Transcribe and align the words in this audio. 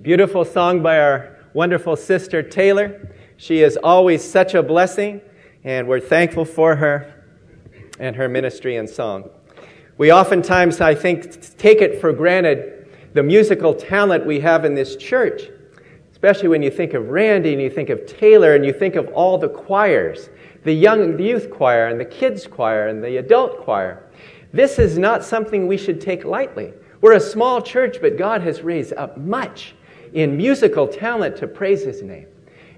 Beautiful 0.00 0.44
song 0.44 0.80
by 0.80 1.00
our 1.00 1.36
wonderful 1.54 1.96
sister 1.96 2.40
Taylor. 2.40 3.12
She 3.36 3.62
is 3.62 3.76
always 3.82 4.22
such 4.22 4.54
a 4.54 4.62
blessing, 4.62 5.20
and 5.64 5.88
we're 5.88 5.98
thankful 5.98 6.44
for 6.44 6.76
her 6.76 7.24
and 7.98 8.14
her 8.14 8.28
ministry 8.28 8.76
and 8.76 8.88
song. 8.88 9.28
We 9.96 10.12
oftentimes, 10.12 10.80
I 10.80 10.94
think, 10.94 11.56
take 11.58 11.80
it 11.80 12.00
for 12.00 12.12
granted 12.12 12.86
the 13.14 13.24
musical 13.24 13.74
talent 13.74 14.24
we 14.24 14.38
have 14.38 14.64
in 14.64 14.76
this 14.76 14.94
church, 14.94 15.50
especially 16.12 16.46
when 16.46 16.62
you 16.62 16.70
think 16.70 16.94
of 16.94 17.08
Randy 17.08 17.52
and 17.52 17.60
you 17.60 17.68
think 17.68 17.88
of 17.88 18.06
Taylor 18.06 18.54
and 18.54 18.64
you 18.64 18.72
think 18.72 18.94
of 18.94 19.08
all 19.08 19.36
the 19.36 19.48
choirs 19.48 20.30
the 20.62 20.72
young 20.72 21.16
the 21.16 21.24
youth 21.24 21.50
choir 21.50 21.88
and 21.88 21.98
the 21.98 22.04
kids 22.04 22.46
choir 22.46 22.86
and 22.86 23.02
the 23.02 23.16
adult 23.16 23.60
choir. 23.62 24.04
This 24.52 24.78
is 24.78 24.96
not 24.96 25.24
something 25.24 25.66
we 25.66 25.76
should 25.76 26.00
take 26.00 26.24
lightly. 26.24 26.72
We're 27.00 27.14
a 27.14 27.20
small 27.20 27.60
church, 27.62 27.98
but 28.00 28.16
God 28.16 28.42
has 28.42 28.62
raised 28.62 28.92
up 28.92 29.16
much 29.16 29.74
in 30.12 30.36
musical 30.36 30.86
talent 30.86 31.36
to 31.38 31.46
praise 31.46 31.84
his 31.84 32.02
name. 32.02 32.26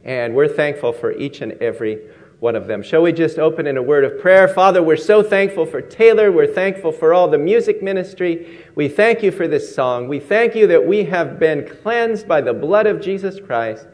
And 0.04 0.34
we're 0.34 0.48
thankful 0.48 0.92
for 0.92 1.12
each 1.12 1.40
and 1.40 1.52
every 1.54 2.00
one 2.40 2.56
of 2.56 2.66
them. 2.66 2.82
Shall 2.82 3.02
we 3.02 3.12
just 3.12 3.38
open 3.38 3.66
in 3.66 3.76
a 3.76 3.82
word 3.82 4.02
of 4.02 4.18
prayer? 4.18 4.48
Father, 4.48 4.82
we're 4.82 4.96
so 4.96 5.22
thankful 5.22 5.66
for 5.66 5.82
Taylor. 5.82 6.32
We're 6.32 6.46
thankful 6.46 6.90
for 6.90 7.12
all 7.12 7.28
the 7.28 7.38
music 7.38 7.82
ministry. 7.82 8.64
We 8.74 8.88
thank 8.88 9.22
you 9.22 9.30
for 9.30 9.46
this 9.46 9.74
song. 9.74 10.08
We 10.08 10.20
thank 10.20 10.54
you 10.54 10.66
that 10.68 10.86
we 10.86 11.04
have 11.04 11.38
been 11.38 11.68
cleansed 11.68 12.26
by 12.26 12.40
the 12.40 12.54
blood 12.54 12.86
of 12.86 13.02
Jesus 13.02 13.38
Christ. 13.38 13.86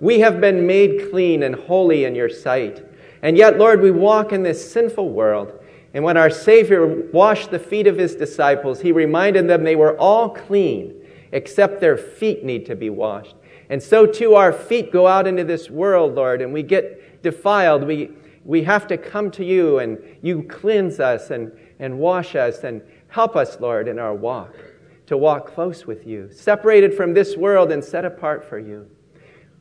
We 0.00 0.18
have 0.18 0.40
been 0.40 0.66
made 0.66 1.10
clean 1.10 1.44
and 1.44 1.54
holy 1.54 2.04
in 2.04 2.16
your 2.16 2.28
sight. 2.28 2.84
And 3.22 3.36
yet, 3.36 3.56
Lord, 3.56 3.80
we 3.80 3.92
walk 3.92 4.32
in 4.32 4.42
this 4.42 4.72
sinful 4.72 5.10
world. 5.10 5.60
And 5.94 6.02
when 6.02 6.16
our 6.16 6.30
Savior 6.30 7.08
washed 7.12 7.52
the 7.52 7.58
feet 7.60 7.86
of 7.86 7.98
his 7.98 8.16
disciples, 8.16 8.80
he 8.80 8.90
reminded 8.90 9.46
them 9.46 9.62
they 9.62 9.76
were 9.76 9.96
all 9.98 10.30
clean 10.30 11.01
except 11.32 11.80
their 11.80 11.96
feet 11.96 12.44
need 12.44 12.66
to 12.66 12.76
be 12.76 12.90
washed. 12.90 13.34
And 13.70 13.82
so 13.82 14.06
too 14.06 14.34
our 14.34 14.52
feet 14.52 14.92
go 14.92 15.06
out 15.06 15.26
into 15.26 15.44
this 15.44 15.70
world, 15.70 16.14
Lord, 16.14 16.42
and 16.42 16.52
we 16.52 16.62
get 16.62 17.22
defiled. 17.22 17.84
We, 17.84 18.10
we 18.44 18.62
have 18.64 18.86
to 18.88 18.98
come 18.98 19.30
to 19.32 19.44
you 19.44 19.78
and 19.78 19.98
you 20.20 20.42
cleanse 20.42 21.00
us 21.00 21.30
and, 21.30 21.52
and 21.78 21.98
wash 21.98 22.34
us 22.34 22.64
and 22.64 22.82
help 23.08 23.34
us, 23.34 23.60
Lord, 23.60 23.88
in 23.88 23.98
our 23.98 24.14
walk, 24.14 24.54
to 25.06 25.16
walk 25.16 25.46
close 25.46 25.86
with 25.86 26.06
you, 26.06 26.30
separated 26.30 26.94
from 26.94 27.14
this 27.14 27.36
world 27.36 27.72
and 27.72 27.82
set 27.82 28.04
apart 28.04 28.44
for 28.44 28.58
you. 28.58 28.88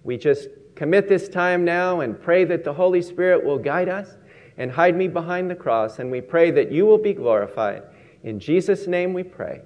We 0.04 0.18
just 0.18 0.50
commit 0.76 1.08
this 1.08 1.30
time 1.30 1.64
now 1.64 2.02
and 2.02 2.20
pray 2.20 2.44
that 2.46 2.64
the 2.64 2.74
Holy 2.74 3.02
Spirit 3.02 3.44
will 3.44 3.60
guide 3.60 3.88
us 3.88 4.18
and 4.58 4.72
hide 4.72 4.96
me 4.96 5.08
behind 5.08 5.50
the 5.50 5.56
cross. 5.56 6.00
And 6.00 6.12
we 6.12 6.22
pray 6.22 6.52
that 6.52 6.72
you 6.72 6.86
will 6.86 6.98
be 6.98 7.14
glorified. 7.14 7.84
In 8.24 8.40
Jesus' 8.40 8.88
name 8.88 9.14
we 9.14 9.24
pray. 9.24 9.62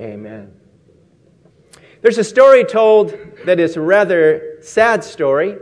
Amen. 0.00 0.16
Amen. 0.16 0.65
There's 2.06 2.18
a 2.18 2.22
story 2.22 2.62
told 2.62 3.18
that 3.46 3.58
is 3.58 3.74
a 3.74 3.80
rather 3.80 4.58
sad 4.60 5.02
story, 5.02 5.56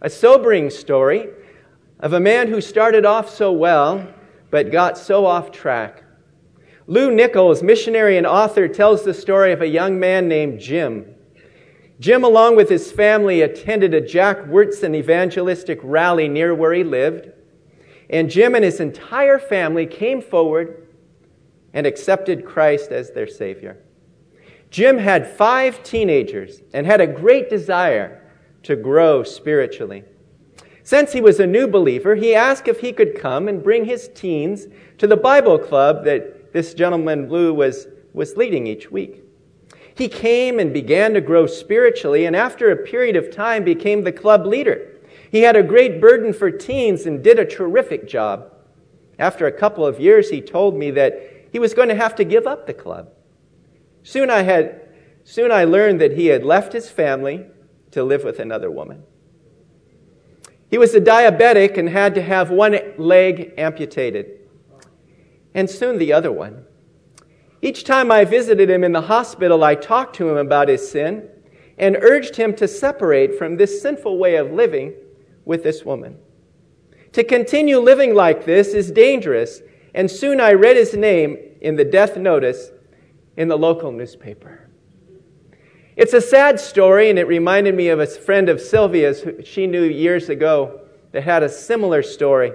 a 0.00 0.10
sobering 0.10 0.68
story 0.68 1.28
of 2.00 2.14
a 2.14 2.18
man 2.18 2.48
who 2.48 2.60
started 2.60 3.06
off 3.06 3.30
so 3.30 3.52
well 3.52 4.04
but 4.50 4.72
got 4.72 4.98
so 4.98 5.24
off 5.24 5.52
track. 5.52 6.02
Lou 6.88 7.14
Nichols, 7.14 7.62
missionary 7.62 8.18
and 8.18 8.26
author, 8.26 8.66
tells 8.66 9.04
the 9.04 9.14
story 9.14 9.52
of 9.52 9.62
a 9.62 9.68
young 9.68 10.00
man 10.00 10.26
named 10.26 10.58
Jim. 10.58 11.14
Jim, 12.00 12.24
along 12.24 12.56
with 12.56 12.68
his 12.68 12.90
family, 12.90 13.42
attended 13.42 13.94
a 13.94 14.00
Jack 14.00 14.38
Wyrtzen 14.46 14.96
evangelistic 14.96 15.78
rally 15.84 16.26
near 16.26 16.56
where 16.56 16.72
he 16.72 16.82
lived. 16.82 17.30
And 18.10 18.28
Jim 18.28 18.56
and 18.56 18.64
his 18.64 18.80
entire 18.80 19.38
family 19.38 19.86
came 19.86 20.20
forward 20.20 20.88
and 21.72 21.86
accepted 21.86 22.44
Christ 22.44 22.90
as 22.90 23.12
their 23.12 23.28
Savior. 23.28 23.83
Jim 24.74 24.98
had 24.98 25.24
five 25.24 25.84
teenagers 25.84 26.60
and 26.72 26.84
had 26.84 27.00
a 27.00 27.06
great 27.06 27.48
desire 27.48 28.20
to 28.64 28.74
grow 28.74 29.22
spiritually. 29.22 30.02
Since 30.82 31.12
he 31.12 31.20
was 31.20 31.38
a 31.38 31.46
new 31.46 31.68
believer, 31.68 32.16
he 32.16 32.34
asked 32.34 32.66
if 32.66 32.80
he 32.80 32.92
could 32.92 33.16
come 33.16 33.46
and 33.46 33.62
bring 33.62 33.84
his 33.84 34.10
teens 34.16 34.66
to 34.98 35.06
the 35.06 35.16
Bible 35.16 35.60
club 35.60 36.04
that 36.06 36.52
this 36.52 36.74
gentleman, 36.74 37.28
Lou, 37.28 37.54
was, 37.54 37.86
was 38.14 38.36
leading 38.36 38.66
each 38.66 38.90
week. 38.90 39.22
He 39.94 40.08
came 40.08 40.58
and 40.58 40.74
began 40.74 41.14
to 41.14 41.20
grow 41.20 41.46
spiritually, 41.46 42.26
and 42.26 42.34
after 42.34 42.72
a 42.72 42.84
period 42.84 43.14
of 43.14 43.30
time 43.30 43.62
became 43.62 44.02
the 44.02 44.10
club 44.10 44.44
leader. 44.44 44.88
He 45.30 45.42
had 45.42 45.54
a 45.54 45.62
great 45.62 46.00
burden 46.00 46.32
for 46.32 46.50
teens 46.50 47.06
and 47.06 47.22
did 47.22 47.38
a 47.38 47.46
terrific 47.46 48.08
job. 48.08 48.52
After 49.20 49.46
a 49.46 49.52
couple 49.52 49.86
of 49.86 50.00
years, 50.00 50.30
he 50.30 50.40
told 50.40 50.76
me 50.76 50.90
that 50.90 51.46
he 51.52 51.60
was 51.60 51.74
going 51.74 51.90
to 51.90 51.94
have 51.94 52.16
to 52.16 52.24
give 52.24 52.48
up 52.48 52.66
the 52.66 52.74
club. 52.74 53.13
Soon 54.04 54.28
I 54.28 54.42
had, 54.42 54.82
soon 55.24 55.50
I 55.50 55.64
learned 55.64 56.00
that 56.02 56.12
he 56.12 56.26
had 56.26 56.44
left 56.44 56.74
his 56.74 56.90
family 56.90 57.46
to 57.90 58.04
live 58.04 58.22
with 58.22 58.38
another 58.38 58.70
woman. 58.70 59.02
He 60.70 60.76
was 60.76 60.94
a 60.94 61.00
diabetic 61.00 61.78
and 61.78 61.88
had 61.88 62.14
to 62.14 62.22
have 62.22 62.50
one 62.50 62.78
leg 62.98 63.54
amputated, 63.56 64.40
and 65.54 65.70
soon 65.70 65.98
the 65.98 66.12
other 66.12 66.30
one. 66.30 66.66
Each 67.62 67.82
time 67.82 68.12
I 68.12 68.26
visited 68.26 68.68
him 68.68 68.84
in 68.84 68.92
the 68.92 69.00
hospital, 69.00 69.64
I 69.64 69.74
talked 69.74 70.16
to 70.16 70.28
him 70.28 70.36
about 70.36 70.68
his 70.68 70.86
sin 70.86 71.30
and 71.78 71.96
urged 71.96 72.36
him 72.36 72.54
to 72.56 72.68
separate 72.68 73.38
from 73.38 73.56
this 73.56 73.80
sinful 73.80 74.18
way 74.18 74.36
of 74.36 74.52
living 74.52 74.92
with 75.46 75.62
this 75.62 75.82
woman. 75.82 76.18
To 77.12 77.24
continue 77.24 77.78
living 77.78 78.14
like 78.14 78.44
this 78.44 78.74
is 78.74 78.90
dangerous, 78.90 79.62
and 79.94 80.10
soon 80.10 80.40
I 80.40 80.52
read 80.52 80.76
his 80.76 80.94
name 80.94 81.38
in 81.62 81.76
the 81.76 81.84
death 81.86 82.18
notice 82.18 82.70
in 83.36 83.48
the 83.48 83.58
local 83.58 83.92
newspaper. 83.92 84.68
It's 85.96 86.12
a 86.12 86.20
sad 86.20 86.58
story, 86.58 87.10
and 87.10 87.18
it 87.18 87.28
reminded 87.28 87.74
me 87.74 87.88
of 87.88 88.00
a 88.00 88.06
friend 88.06 88.48
of 88.48 88.60
Sylvia's 88.60 89.20
who 89.20 89.44
she 89.44 89.66
knew 89.66 89.84
years 89.84 90.28
ago 90.28 90.80
that 91.12 91.22
had 91.22 91.42
a 91.42 91.48
similar 91.48 92.02
story. 92.02 92.52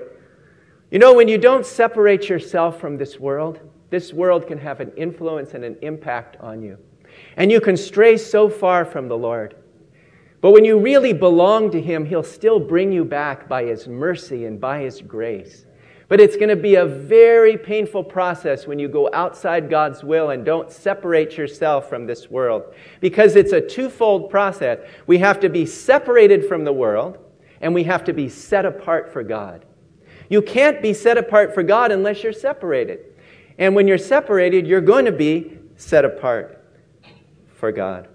You 0.91 1.00
know, 1.00 1.13
when 1.13 1.28
you 1.28 1.38
don't 1.38 1.66
separate 1.66 2.28
yourself 2.28 2.79
from 2.79 2.97
this 2.97 3.19
world, 3.19 3.59
this 3.90 4.12
world 4.12 4.47
can 4.47 4.57
have 4.57 4.81
an 4.81 4.91
influence 4.97 5.53
and 5.53 5.63
an 5.63 5.78
impact 5.81 6.38
on 6.41 6.62
you. 6.62 6.78
And 7.38 7.51
you 7.51 7.61
can 7.61 7.78
stray 7.78 8.17
so 8.17 8.50
far 8.50 8.84
from 8.85 9.07
the 9.07 9.17
Lord. 9.17 9.56
But 10.41 10.51
when 10.51 10.66
you 10.66 10.79
really 10.79 11.13
belong 11.13 11.72
to 11.72 11.81
Him, 11.81 12.06
He'll 12.06 12.23
still 12.23 12.59
bring 12.59 12.91
you 12.91 13.06
back 13.06 13.47
by 13.47 13.63
His 13.63 13.88
mercy 13.88 14.46
and 14.46 14.59
by 14.59 14.81
His 14.81 15.01
grace. 15.01 15.66
But 16.09 16.20
it's 16.20 16.36
going 16.36 16.50
to 16.50 16.56
be 16.56 16.74
a 16.75 16.88
very 16.88 17.56
painful 17.56 18.03
process 18.03 18.66
when 18.66 18.80
you 18.80 18.88
go 18.88 19.12
outside 19.14 19.70
God's 19.70 20.03
will 20.03 20.31
and 20.31 20.44
don't 20.44 20.72
separate 20.72 21.38
yourself 21.38 21.88
from 21.88 22.08
this 22.08 22.31
world. 22.31 22.74
Because 23.00 23.36
it's 23.36 23.53
a 23.53 23.62
twofold 23.62 24.31
process. 24.31 24.80
We 25.06 25.20
have 25.20 25.40
to 25.42 25.50
be 25.50 25.68
separated 25.68 26.46
from 26.47 26.64
the 26.64 26.74
world, 26.74 27.20
and 27.62 27.75
we 27.75 27.84
have 27.84 28.03
to 28.06 28.14
be 28.14 28.28
set 28.28 28.66
apart 28.66 29.14
for 29.14 29.22
God. 29.22 29.66
You 30.30 30.42
can't 30.42 30.81
be 30.81 30.94
set 30.94 31.20
apart 31.20 31.53
for 31.53 31.62
God 31.62 31.92
unless 31.92 32.24
you're 32.24 32.34
separated. 32.34 33.02
And 33.59 33.76
when 33.76 33.88
you're 33.88 34.00
separated, 34.00 34.66
you're 34.66 34.81
going 34.81 35.06
to 35.06 35.12
be 35.12 35.59
set 35.76 36.06
apart 36.06 36.66
for 37.53 37.72
God. 37.72 38.08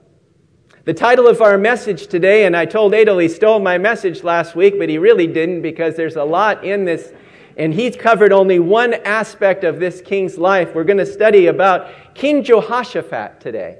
The 0.84 0.94
title 0.94 1.28
of 1.28 1.40
our 1.40 1.56
message 1.56 2.08
today, 2.08 2.44
and 2.44 2.56
I 2.56 2.66
told 2.66 2.92
Adel 2.92 3.18
he 3.18 3.28
stole 3.28 3.60
my 3.60 3.78
message 3.78 4.24
last 4.24 4.56
week, 4.56 4.78
but 4.78 4.88
he 4.88 4.98
really 4.98 5.28
didn't 5.28 5.62
because 5.62 5.96
there's 5.96 6.16
a 6.16 6.24
lot 6.24 6.64
in 6.64 6.84
this 6.84 7.12
and 7.56 7.72
he's 7.72 7.96
covered 7.96 8.32
only 8.32 8.58
one 8.58 8.94
aspect 9.04 9.64
of 9.64 9.78
this 9.78 10.00
king's 10.00 10.38
life. 10.38 10.74
We're 10.74 10.84
going 10.84 10.98
to 10.98 11.06
study 11.06 11.46
about 11.46 12.14
King 12.14 12.42
Jehoshaphat 12.42 13.40
today. 13.40 13.78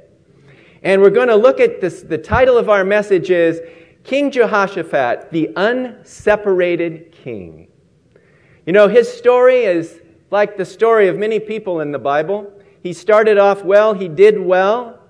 And 0.82 1.00
we're 1.00 1.10
going 1.10 1.28
to 1.28 1.36
look 1.36 1.60
at 1.60 1.80
this. 1.80 2.02
The 2.02 2.18
title 2.18 2.56
of 2.56 2.68
our 2.68 2.84
message 2.84 3.30
is 3.30 3.60
King 4.04 4.30
Jehoshaphat, 4.30 5.30
the 5.32 5.50
unseparated 5.56 7.10
king. 7.10 7.68
You 8.66 8.72
know, 8.72 8.86
his 8.86 9.10
story 9.12 9.64
is 9.64 10.00
like 10.30 10.56
the 10.56 10.64
story 10.64 11.08
of 11.08 11.16
many 11.16 11.40
people 11.40 11.80
in 11.80 11.90
the 11.90 11.98
Bible. 11.98 12.52
He 12.82 12.92
started 12.92 13.38
off 13.38 13.64
well, 13.64 13.94
he 13.94 14.08
did 14.08 14.38
well, 14.38 15.00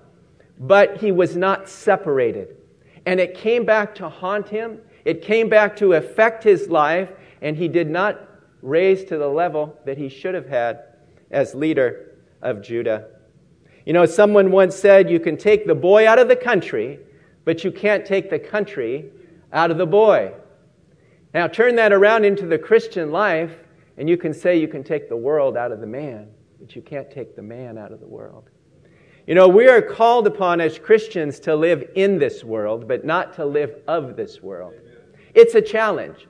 but 0.59 0.97
he 0.97 1.11
was 1.11 1.35
not 1.35 1.67
separated. 1.69 2.55
And 3.05 3.19
it 3.19 3.35
came 3.35 3.65
back 3.65 3.93
to 3.95 4.09
haunt 4.09 4.49
him. 4.49 4.79
It 5.03 5.21
came 5.21 5.49
back 5.49 5.75
to 5.77 5.93
affect 5.93 6.43
his 6.43 6.69
life, 6.69 7.11
and 7.41 7.55
he 7.55 7.67
did 7.67 7.89
not 7.89 8.34
raised 8.65 9.07
to 9.09 9.17
the 9.17 9.27
level 9.27 9.77
that 9.85 9.97
he 9.97 10.09
should 10.09 10.33
have 10.33 10.47
had 10.47 10.83
as 11.31 11.53
leader 11.53 12.15
of 12.41 12.61
Judah. 12.61 13.07
You 13.85 13.93
know, 13.93 14.05
someone 14.05 14.51
once 14.51 14.75
said, 14.75 15.09
You 15.09 15.19
can 15.19 15.37
take 15.37 15.67
the 15.67 15.75
boy 15.75 16.07
out 16.07 16.19
of 16.19 16.27
the 16.27 16.35
country, 16.35 16.99
but 17.43 17.63
you 17.63 17.71
can't 17.71 18.05
take 18.05 18.29
the 18.29 18.39
country 18.39 19.11
out 19.53 19.69
of 19.69 19.77
the 19.77 19.85
boy. 19.85 20.33
Now, 21.33 21.47
turn 21.47 21.75
that 21.75 21.93
around 21.93 22.25
into 22.25 22.47
the 22.47 22.57
Christian 22.57 23.11
life, 23.11 23.51
and 23.97 24.09
you 24.09 24.17
can 24.17 24.33
say 24.33 24.57
you 24.57 24.67
can 24.67 24.83
take 24.83 25.09
the 25.09 25.17
world 25.17 25.55
out 25.55 25.71
of 25.71 25.79
the 25.79 25.87
man, 25.87 26.29
but 26.59 26.75
you 26.75 26.81
can't 26.81 27.11
take 27.11 27.35
the 27.35 27.41
man 27.41 27.77
out 27.77 27.91
of 27.91 27.99
the 27.99 28.07
world. 28.07 28.49
You 29.27 29.35
know, 29.35 29.47
we 29.47 29.67
are 29.67 29.81
called 29.81 30.27
upon 30.27 30.61
as 30.61 30.79
Christians 30.79 31.39
to 31.41 31.55
live 31.55 31.89
in 31.95 32.19
this 32.19 32.43
world, 32.43 32.87
but 32.87 33.05
not 33.05 33.33
to 33.35 33.45
live 33.45 33.75
of 33.87 34.15
this 34.15 34.41
world. 34.41 34.73
It's 35.33 35.55
a 35.55 35.61
challenge. 35.61 36.27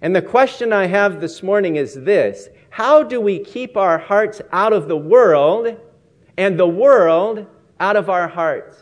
And 0.00 0.14
the 0.14 0.22
question 0.22 0.72
I 0.72 0.86
have 0.86 1.20
this 1.20 1.42
morning 1.42 1.76
is 1.76 1.94
this 1.94 2.48
How 2.70 3.02
do 3.02 3.20
we 3.20 3.38
keep 3.38 3.76
our 3.76 3.98
hearts 3.98 4.40
out 4.52 4.72
of 4.72 4.88
the 4.88 4.96
world 4.96 5.76
and 6.36 6.58
the 6.58 6.68
world 6.68 7.46
out 7.80 7.96
of 7.96 8.08
our 8.08 8.28
hearts? 8.28 8.76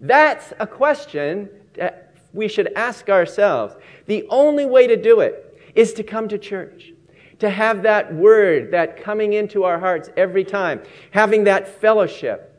That's 0.00 0.52
a 0.58 0.66
question 0.66 1.48
that 1.74 2.14
we 2.32 2.48
should 2.48 2.72
ask 2.74 3.08
ourselves. 3.08 3.76
The 4.06 4.26
only 4.30 4.66
way 4.66 4.86
to 4.88 4.96
do 5.00 5.20
it 5.20 5.48
is 5.74 5.92
to 5.94 6.02
come 6.02 6.28
to 6.28 6.38
church, 6.38 6.92
to 7.38 7.48
have 7.48 7.82
that 7.82 8.12
word 8.12 8.72
that 8.72 9.02
coming 9.02 9.34
into 9.34 9.62
our 9.64 9.78
hearts 9.78 10.10
every 10.16 10.44
time, 10.44 10.82
having 11.12 11.44
that 11.44 11.68
fellowship. 11.80 12.51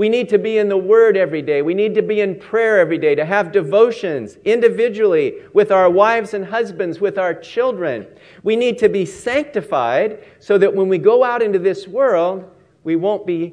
We 0.00 0.08
need 0.08 0.30
to 0.30 0.38
be 0.38 0.56
in 0.56 0.70
the 0.70 0.78
Word 0.78 1.14
every 1.18 1.42
day. 1.42 1.60
We 1.60 1.74
need 1.74 1.94
to 1.96 2.00
be 2.00 2.22
in 2.22 2.40
prayer 2.40 2.78
every 2.78 2.96
day, 2.96 3.14
to 3.14 3.26
have 3.26 3.52
devotions 3.52 4.38
individually 4.46 5.34
with 5.52 5.70
our 5.70 5.90
wives 5.90 6.32
and 6.32 6.42
husbands, 6.42 7.02
with 7.02 7.18
our 7.18 7.34
children. 7.34 8.06
We 8.42 8.56
need 8.56 8.78
to 8.78 8.88
be 8.88 9.04
sanctified 9.04 10.24
so 10.38 10.56
that 10.56 10.74
when 10.74 10.88
we 10.88 10.96
go 10.96 11.22
out 11.22 11.42
into 11.42 11.58
this 11.58 11.86
world, 11.86 12.50
we 12.82 12.96
won't 12.96 13.26
be 13.26 13.52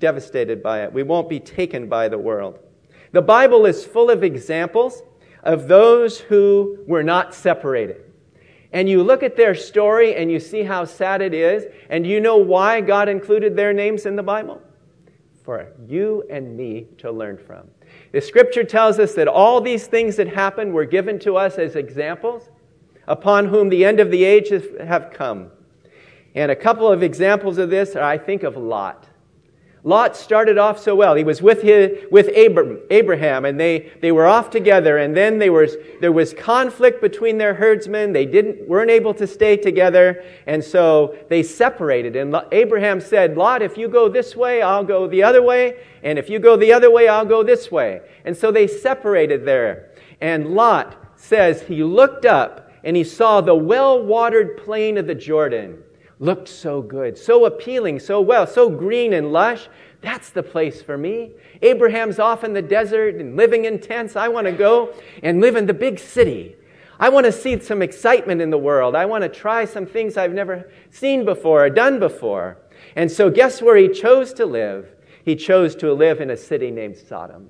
devastated 0.00 0.64
by 0.64 0.82
it. 0.82 0.92
We 0.92 1.04
won't 1.04 1.28
be 1.28 1.38
taken 1.38 1.88
by 1.88 2.08
the 2.08 2.18
world. 2.18 2.58
The 3.12 3.22
Bible 3.22 3.66
is 3.66 3.86
full 3.86 4.10
of 4.10 4.24
examples 4.24 5.00
of 5.44 5.68
those 5.68 6.18
who 6.18 6.82
were 6.88 7.04
not 7.04 7.36
separated. 7.36 8.02
And 8.72 8.88
you 8.88 9.04
look 9.04 9.22
at 9.22 9.36
their 9.36 9.54
story 9.54 10.16
and 10.16 10.28
you 10.28 10.40
see 10.40 10.64
how 10.64 10.86
sad 10.86 11.22
it 11.22 11.34
is, 11.34 11.66
and 11.88 12.04
you 12.04 12.18
know 12.18 12.36
why 12.36 12.80
God 12.80 13.08
included 13.08 13.54
their 13.54 13.72
names 13.72 14.06
in 14.06 14.16
the 14.16 14.24
Bible? 14.24 14.60
For 15.50 15.66
you 15.88 16.22
and 16.30 16.56
me 16.56 16.86
to 16.98 17.10
learn 17.10 17.36
from. 17.36 17.66
The 18.12 18.20
scripture 18.20 18.62
tells 18.62 19.00
us 19.00 19.14
that 19.14 19.26
all 19.26 19.60
these 19.60 19.88
things 19.88 20.14
that 20.14 20.28
happened 20.28 20.72
were 20.72 20.84
given 20.84 21.18
to 21.18 21.36
us 21.36 21.58
as 21.58 21.74
examples 21.74 22.50
upon 23.08 23.46
whom 23.46 23.68
the 23.68 23.84
end 23.84 23.98
of 23.98 24.12
the 24.12 24.22
ages 24.22 24.62
have 24.80 25.10
come. 25.12 25.50
And 26.36 26.52
a 26.52 26.54
couple 26.54 26.86
of 26.86 27.02
examples 27.02 27.58
of 27.58 27.68
this 27.68 27.96
are, 27.96 28.04
I 28.04 28.16
think, 28.16 28.44
of 28.44 28.56
Lot. 28.56 29.08
Lot 29.82 30.14
started 30.14 30.58
off 30.58 30.78
so 30.78 30.94
well. 30.94 31.14
He 31.14 31.24
was 31.24 31.40
with, 31.40 31.62
his, 31.62 32.04
with 32.10 32.28
Abraham, 32.34 33.46
and 33.46 33.58
they, 33.58 33.90
they 34.00 34.12
were 34.12 34.26
off 34.26 34.50
together. 34.50 34.98
And 34.98 35.16
then 35.16 35.38
they 35.38 35.48
was, 35.48 35.76
there 36.00 36.12
was 36.12 36.34
conflict 36.34 37.00
between 37.00 37.38
their 37.38 37.54
herdsmen. 37.54 38.12
They 38.12 38.26
didn't, 38.26 38.68
weren't 38.68 38.90
able 38.90 39.14
to 39.14 39.26
stay 39.26 39.56
together, 39.56 40.22
and 40.46 40.62
so 40.62 41.16
they 41.30 41.42
separated. 41.42 42.14
And 42.14 42.36
Abraham 42.52 43.00
said, 43.00 43.38
Lot, 43.38 43.62
if 43.62 43.78
you 43.78 43.88
go 43.88 44.08
this 44.08 44.36
way, 44.36 44.60
I'll 44.60 44.84
go 44.84 45.06
the 45.06 45.22
other 45.22 45.42
way. 45.42 45.78
And 46.02 46.18
if 46.18 46.28
you 46.28 46.38
go 46.38 46.56
the 46.56 46.72
other 46.72 46.90
way, 46.90 47.08
I'll 47.08 47.24
go 47.24 47.42
this 47.42 47.70
way. 47.70 48.02
And 48.26 48.36
so 48.36 48.52
they 48.52 48.66
separated 48.66 49.46
there. 49.46 49.92
And 50.20 50.54
Lot 50.54 50.96
says 51.16 51.62
he 51.62 51.82
looked 51.82 52.26
up 52.26 52.70
and 52.84 52.96
he 52.96 53.04
saw 53.04 53.40
the 53.40 53.54
well 53.54 54.02
watered 54.02 54.58
plain 54.58 54.98
of 54.98 55.06
the 55.06 55.14
Jordan 55.14 55.82
looked 56.20 56.48
so 56.48 56.82
good, 56.82 57.18
so 57.18 57.46
appealing, 57.46 57.98
so 57.98 58.20
well, 58.20 58.46
so 58.46 58.68
green 58.68 59.14
and 59.14 59.32
lush. 59.32 59.68
That's 60.02 60.30
the 60.30 60.42
place 60.42 60.80
for 60.82 60.96
me. 60.96 61.32
Abraham's 61.62 62.18
off 62.18 62.44
in 62.44 62.52
the 62.52 62.62
desert 62.62 63.16
and 63.16 63.36
living 63.36 63.64
in 63.64 63.80
tents. 63.80 64.16
I 64.16 64.28
want 64.28 64.46
to 64.46 64.52
go 64.52 64.94
and 65.22 65.40
live 65.40 65.56
in 65.56 65.66
the 65.66 65.74
big 65.74 65.98
city. 65.98 66.56
I 66.98 67.08
want 67.08 67.24
to 67.24 67.32
see 67.32 67.58
some 67.60 67.80
excitement 67.80 68.42
in 68.42 68.50
the 68.50 68.58
world. 68.58 68.94
I 68.94 69.06
want 69.06 69.22
to 69.22 69.28
try 69.28 69.64
some 69.64 69.86
things 69.86 70.18
I've 70.18 70.34
never 70.34 70.70
seen 70.90 71.24
before 71.24 71.64
or 71.64 71.70
done 71.70 71.98
before. 71.98 72.58
And 72.94 73.10
so, 73.10 73.30
guess 73.30 73.62
where 73.62 73.76
he 73.76 73.88
chose 73.88 74.34
to 74.34 74.44
live? 74.44 74.86
He 75.24 75.36
chose 75.36 75.74
to 75.76 75.92
live 75.94 76.20
in 76.20 76.30
a 76.30 76.36
city 76.36 76.70
named 76.70 76.98
Sodom. 76.98 77.48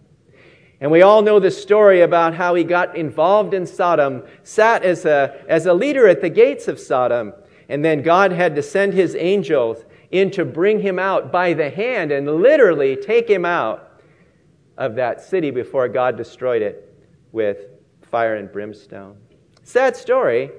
And 0.81 0.91
we 0.91 1.03
all 1.03 1.23
know 1.23 1.41
the 1.41 1.51
story 1.51 2.01
about 2.03 2.35
how 2.35 2.55
he 2.55 2.65
got 2.65 2.97
involved 2.97 3.53
in 3.53 3.67
Sodom, 3.67 4.23
sat 4.45 4.85
as 4.85 5.05
a, 5.05 5.45
as 5.49 5.67
a 5.67 5.75
leader 5.75 6.07
at 6.07 6.21
the 6.21 6.31
gates 6.31 6.69
of 6.69 6.81
Sodom, 6.81 7.33
and 7.71 7.85
then 7.85 8.03
God 8.03 8.33
had 8.33 8.57
to 8.57 8.63
send 8.63 8.95
his 8.95 9.15
angels 9.15 9.85
in 10.11 10.33
to 10.33 10.45
bring 10.45 10.81
him 10.81 10.99
out 10.99 11.31
by 11.31 11.55
the 11.55 11.71
hand 11.71 12.11
and 12.11 12.27
literally 12.43 12.97
take 12.97 13.31
him 13.31 13.45
out 13.45 14.03
of 14.77 14.97
that 14.97 15.21
city 15.21 15.53
before 15.53 15.89
God 15.89 16.17
destroyed 16.17 16.63
it 16.63 16.93
with 17.31 17.67
fire 18.03 18.35
and 18.35 18.51
brimstone. 18.51 19.17
Sad 19.63 19.97
story, 19.97 20.51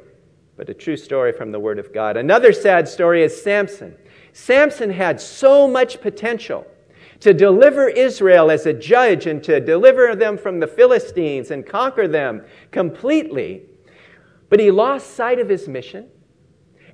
but 0.56 0.70
a 0.70 0.74
true 0.74 0.96
story 0.96 1.34
from 1.34 1.52
the 1.52 1.60
Word 1.60 1.80
of 1.80 1.94
God. 1.94 2.16
Another 2.16 2.54
sad 2.54 2.88
story 2.88 3.24
is 3.24 3.44
Samson. 3.44 3.94
Samson 4.32 4.90
had 4.90 5.20
so 5.20 5.68
much 5.68 6.00
potential 6.00 6.66
to 7.20 7.34
deliver 7.34 7.90
Israel 7.90 8.50
as 8.50 8.66
a 8.66 8.74
judge 8.74 9.28
and 9.28 9.44
to 9.44 9.60
deliver 9.60 10.16
them 10.16 10.38
from 10.38 10.62
the 10.62 10.68
Philistines 10.68 11.52
and 11.52 11.66
conquer 11.66 12.08
them 12.08 12.46
completely. 12.72 13.64
But 14.48 14.62
he 14.62 14.72
lost 14.72 15.14
sight 15.14 15.40
of 15.40 15.50
his 15.50 15.68
mission 15.68 16.08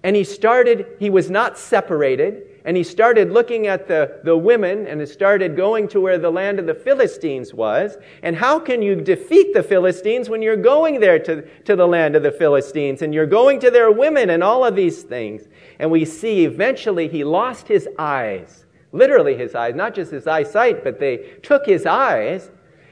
and 0.03 0.15
he 0.15 0.23
started, 0.23 0.85
he 0.99 1.09
was 1.09 1.29
not 1.29 1.57
separated, 1.57 2.43
and 2.67 2.75
he 2.75 2.83
started 2.83 3.31
looking 3.31 3.67
at 3.67 3.87
the, 3.87 4.19
the 4.25 4.35
women 4.35 4.87
and 4.87 4.99
he 4.99 5.07
started 5.07 5.55
going 5.55 5.87
to 5.87 6.01
where 6.01 6.17
the 6.17 6.29
land 6.29 6.59
of 6.59 6.65
the 6.65 6.73
Philistines 6.73 7.53
was. 7.53 7.95
And 8.23 8.35
how 8.35 8.59
can 8.59 8.81
you 8.81 8.95
defeat 8.95 9.53
the 9.53 9.63
Philistines 9.63 10.27
when 10.27 10.41
you're 10.41 10.57
going 10.57 10.99
there 10.99 11.17
to, 11.17 11.43
to 11.63 11.77
the 11.77 11.87
land 11.87 12.17
of 12.17 12.23
the 12.23 12.31
Philistines 12.31 13.01
and 13.01 13.13
you're 13.13 13.25
going 13.25 13.61
to 13.61 13.71
their 13.71 13.89
women 13.89 14.31
and 14.31 14.43
all 14.43 14.65
of 14.65 14.75
these 14.75 15.03
things? 15.03 15.47
And 15.79 15.89
we 15.89 16.03
see 16.03 16.43
eventually 16.43 17.07
he 17.07 17.23
lost 17.23 17.69
his 17.69 17.87
eyes, 17.97 18.65
literally 18.91 19.37
his 19.37 19.55
eyes, 19.55 19.73
not 19.73 19.95
just 19.95 20.11
his 20.11 20.27
eyesight, 20.27 20.83
but 20.83 20.99
they 20.99 21.37
took 21.43 21.65
his 21.65 21.85
eyes. 21.85 22.51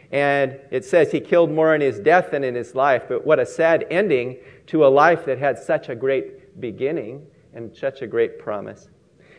And 0.10 0.58
it 0.72 0.86
says 0.86 1.12
he 1.12 1.20
killed 1.20 1.52
more 1.52 1.76
in 1.76 1.82
his 1.82 2.00
death 2.00 2.32
than 2.32 2.46
in 2.46 2.56
his 2.56 2.76
life. 2.76 3.04
But 3.10 3.28
what 3.28 3.42
a 3.42 3.46
sad 3.46 3.86
ending 3.92 4.38
to 4.68 4.86
a 4.86 4.88
life 4.88 5.26
that 5.26 5.38
had 5.38 5.60
such 5.60 5.90
a 5.90 5.96
great 5.96 6.45
beginning 6.60 7.26
and 7.54 7.76
such 7.76 8.02
a 8.02 8.08
great 8.08 8.40
promise. 8.40 8.90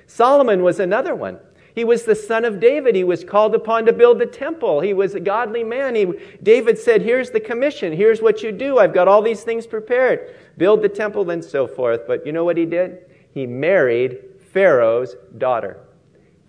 Solomon 0.06 0.62
was 0.62 0.80
another 0.80 1.14
one. 1.14 1.38
He 1.74 1.84
was 1.84 2.04
the 2.04 2.14
son 2.14 2.46
of 2.46 2.58
David. 2.58 2.94
He 2.94 3.04
was 3.04 3.22
called 3.22 3.54
upon 3.54 3.84
to 3.84 3.92
build 3.92 4.18
the 4.18 4.26
temple. 4.26 4.80
He 4.80 4.94
was 4.94 5.14
a 5.14 5.20
godly 5.20 5.62
man. 5.62 5.94
He, 5.94 6.06
David 6.42 6.78
said, 6.78 7.02
Here's 7.02 7.30
the 7.30 7.40
commission. 7.40 7.92
Here's 7.92 8.22
what 8.22 8.42
you 8.42 8.50
do. 8.50 8.78
I've 8.78 8.94
got 8.94 9.08
all 9.08 9.20
these 9.20 9.42
things 9.42 9.66
prepared. 9.66 10.34
Build 10.56 10.80
the 10.80 10.88
temple 10.88 11.28
and 11.28 11.44
so 11.44 11.66
forth. 11.66 12.06
But 12.06 12.24
you 12.24 12.32
know 12.32 12.44
what 12.44 12.56
he 12.56 12.64
did? 12.64 13.04
He 13.34 13.46
married 13.46 14.20
Pharaoh's 14.54 15.16
daughter. 15.36 15.78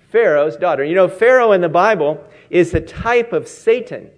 Pharaoh's 0.10 0.56
daughter. 0.56 0.86
You 0.86 0.96
know, 0.96 1.10
Pharaoh 1.10 1.52
in 1.52 1.60
the 1.60 1.68
Bible 1.68 2.24
is 2.50 2.72
the 2.72 2.80
type 2.80 3.34
of 3.34 3.50
Satan. 3.50 4.10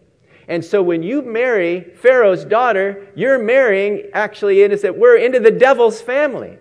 And 0.50 0.66
so 0.66 0.82
when 0.82 1.04
you 1.04 1.22
marry 1.22 1.82
Pharaoh's 1.96 2.44
daughter, 2.44 3.08
you're 3.16 3.38
marrying, 3.38 4.10
actually, 4.14 4.62
it 4.62 4.98
were, 4.98 5.16
into 5.16 5.40
the 5.40 5.52
devil's 5.52 6.02
family. 6.02 6.58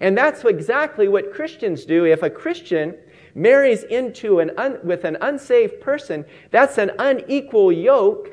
And 0.00 0.18
that's 0.18 0.44
exactly 0.44 1.06
what 1.06 1.32
Christians 1.32 1.84
do. 1.84 2.04
If 2.04 2.24
a 2.24 2.30
Christian 2.30 2.96
marries 3.36 3.84
into 3.84 4.40
an 4.40 4.50
un, 4.58 4.80
with 4.82 5.04
an 5.04 5.16
unsaved 5.20 5.80
person, 5.80 6.24
that's 6.50 6.78
an 6.78 6.90
unequal 6.98 7.70
yoke. 7.70 8.28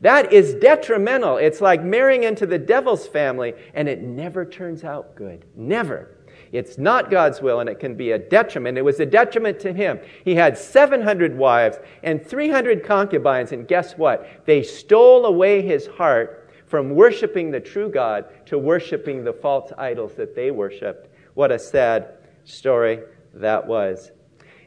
That 0.00 0.32
is 0.32 0.54
detrimental. 0.54 1.36
It's 1.36 1.60
like 1.60 1.84
marrying 1.84 2.24
into 2.24 2.44
the 2.44 2.58
devil's 2.58 3.06
family, 3.06 3.54
and 3.74 3.88
it 3.88 4.02
never 4.02 4.44
turns 4.44 4.82
out 4.82 5.14
good. 5.14 5.44
Never. 5.54 6.16
It's 6.52 6.78
not 6.78 7.10
God's 7.10 7.40
will, 7.40 7.60
and 7.60 7.68
it 7.68 7.78
can 7.78 7.94
be 7.94 8.10
a 8.10 8.18
detriment. 8.18 8.76
It 8.76 8.84
was 8.84 8.98
a 8.98 9.06
detriment 9.06 9.60
to 9.60 9.72
him. 9.72 10.00
He 10.24 10.34
had 10.34 10.58
700 10.58 11.36
wives 11.36 11.78
and 12.02 12.24
300 12.24 12.84
concubines, 12.84 13.52
and 13.52 13.68
guess 13.68 13.96
what? 13.96 14.46
They 14.46 14.62
stole 14.62 15.26
away 15.26 15.62
his 15.62 15.86
heart 15.86 16.50
from 16.66 16.90
worshiping 16.90 17.50
the 17.50 17.60
true 17.60 17.88
God 17.88 18.26
to 18.46 18.58
worshiping 18.58 19.24
the 19.24 19.32
false 19.32 19.72
idols 19.78 20.14
that 20.14 20.34
they 20.34 20.50
worshiped. 20.50 21.08
What 21.34 21.52
a 21.52 21.58
sad 21.58 22.14
story 22.44 23.00
that 23.34 23.66
was. 23.66 24.10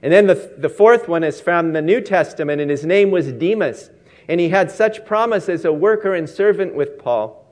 And 0.01 0.11
then 0.11 0.27
the, 0.27 0.53
the 0.57 0.69
fourth 0.69 1.07
one 1.07 1.23
is 1.23 1.39
from 1.41 1.73
the 1.73 1.81
New 1.81 2.01
Testament, 2.01 2.61
and 2.61 2.69
his 2.69 2.85
name 2.85 3.11
was 3.11 3.31
Demas. 3.31 3.89
And 4.27 4.39
he 4.39 4.49
had 4.49 4.71
such 4.71 5.05
promise 5.05 5.49
as 5.49 5.65
a 5.65 5.73
worker 5.73 6.13
and 6.13 6.29
servant 6.29 6.75
with 6.75 6.97
Paul. 6.97 7.42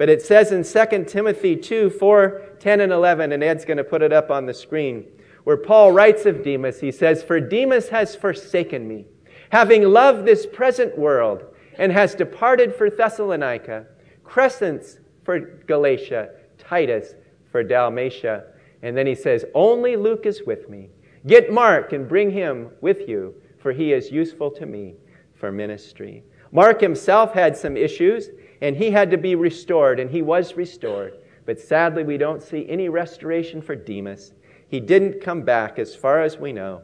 But 0.00 0.08
it 0.08 0.22
says 0.22 0.50
in 0.50 0.64
2 0.64 1.04
Timothy 1.04 1.54
2 1.54 1.90
4, 1.90 2.52
10, 2.58 2.80
and 2.80 2.90
11, 2.90 3.32
and 3.32 3.44
Ed's 3.44 3.66
going 3.66 3.76
to 3.76 3.84
put 3.84 4.00
it 4.00 4.14
up 4.14 4.30
on 4.30 4.46
the 4.46 4.54
screen, 4.54 5.04
where 5.44 5.58
Paul 5.58 5.92
writes 5.92 6.24
of 6.24 6.42
Demas, 6.42 6.80
he 6.80 6.90
says, 6.90 7.22
For 7.22 7.38
Demas 7.38 7.90
has 7.90 8.16
forsaken 8.16 8.88
me, 8.88 9.04
having 9.50 9.82
loved 9.82 10.24
this 10.24 10.46
present 10.46 10.96
world, 10.96 11.44
and 11.76 11.92
has 11.92 12.14
departed 12.14 12.74
for 12.74 12.88
Thessalonica, 12.88 13.84
Crescens 14.24 15.00
for 15.22 15.38
Galatia, 15.38 16.30
Titus 16.56 17.12
for 17.52 17.62
Dalmatia. 17.62 18.44
And 18.80 18.96
then 18.96 19.06
he 19.06 19.14
says, 19.14 19.44
Only 19.54 19.96
Luke 19.96 20.24
is 20.24 20.44
with 20.46 20.70
me. 20.70 20.88
Get 21.26 21.52
Mark 21.52 21.92
and 21.92 22.08
bring 22.08 22.30
him 22.30 22.70
with 22.80 23.06
you, 23.06 23.34
for 23.58 23.70
he 23.70 23.92
is 23.92 24.10
useful 24.10 24.50
to 24.52 24.64
me 24.64 24.94
for 25.34 25.52
ministry. 25.52 26.24
Mark 26.52 26.80
himself 26.80 27.34
had 27.34 27.54
some 27.54 27.76
issues 27.76 28.30
and 28.60 28.76
he 28.76 28.90
had 28.90 29.10
to 29.10 29.18
be 29.18 29.34
restored, 29.34 30.00
and 30.00 30.10
he 30.10 30.22
was 30.22 30.54
restored. 30.54 31.14
But 31.46 31.58
sadly, 31.58 32.04
we 32.04 32.18
don't 32.18 32.42
see 32.42 32.68
any 32.68 32.88
restoration 32.88 33.62
for 33.62 33.74
Demas. 33.74 34.32
He 34.68 34.80
didn't 34.80 35.22
come 35.22 35.42
back, 35.42 35.78
as 35.78 35.94
far 35.94 36.22
as 36.22 36.36
we 36.36 36.52
know. 36.52 36.82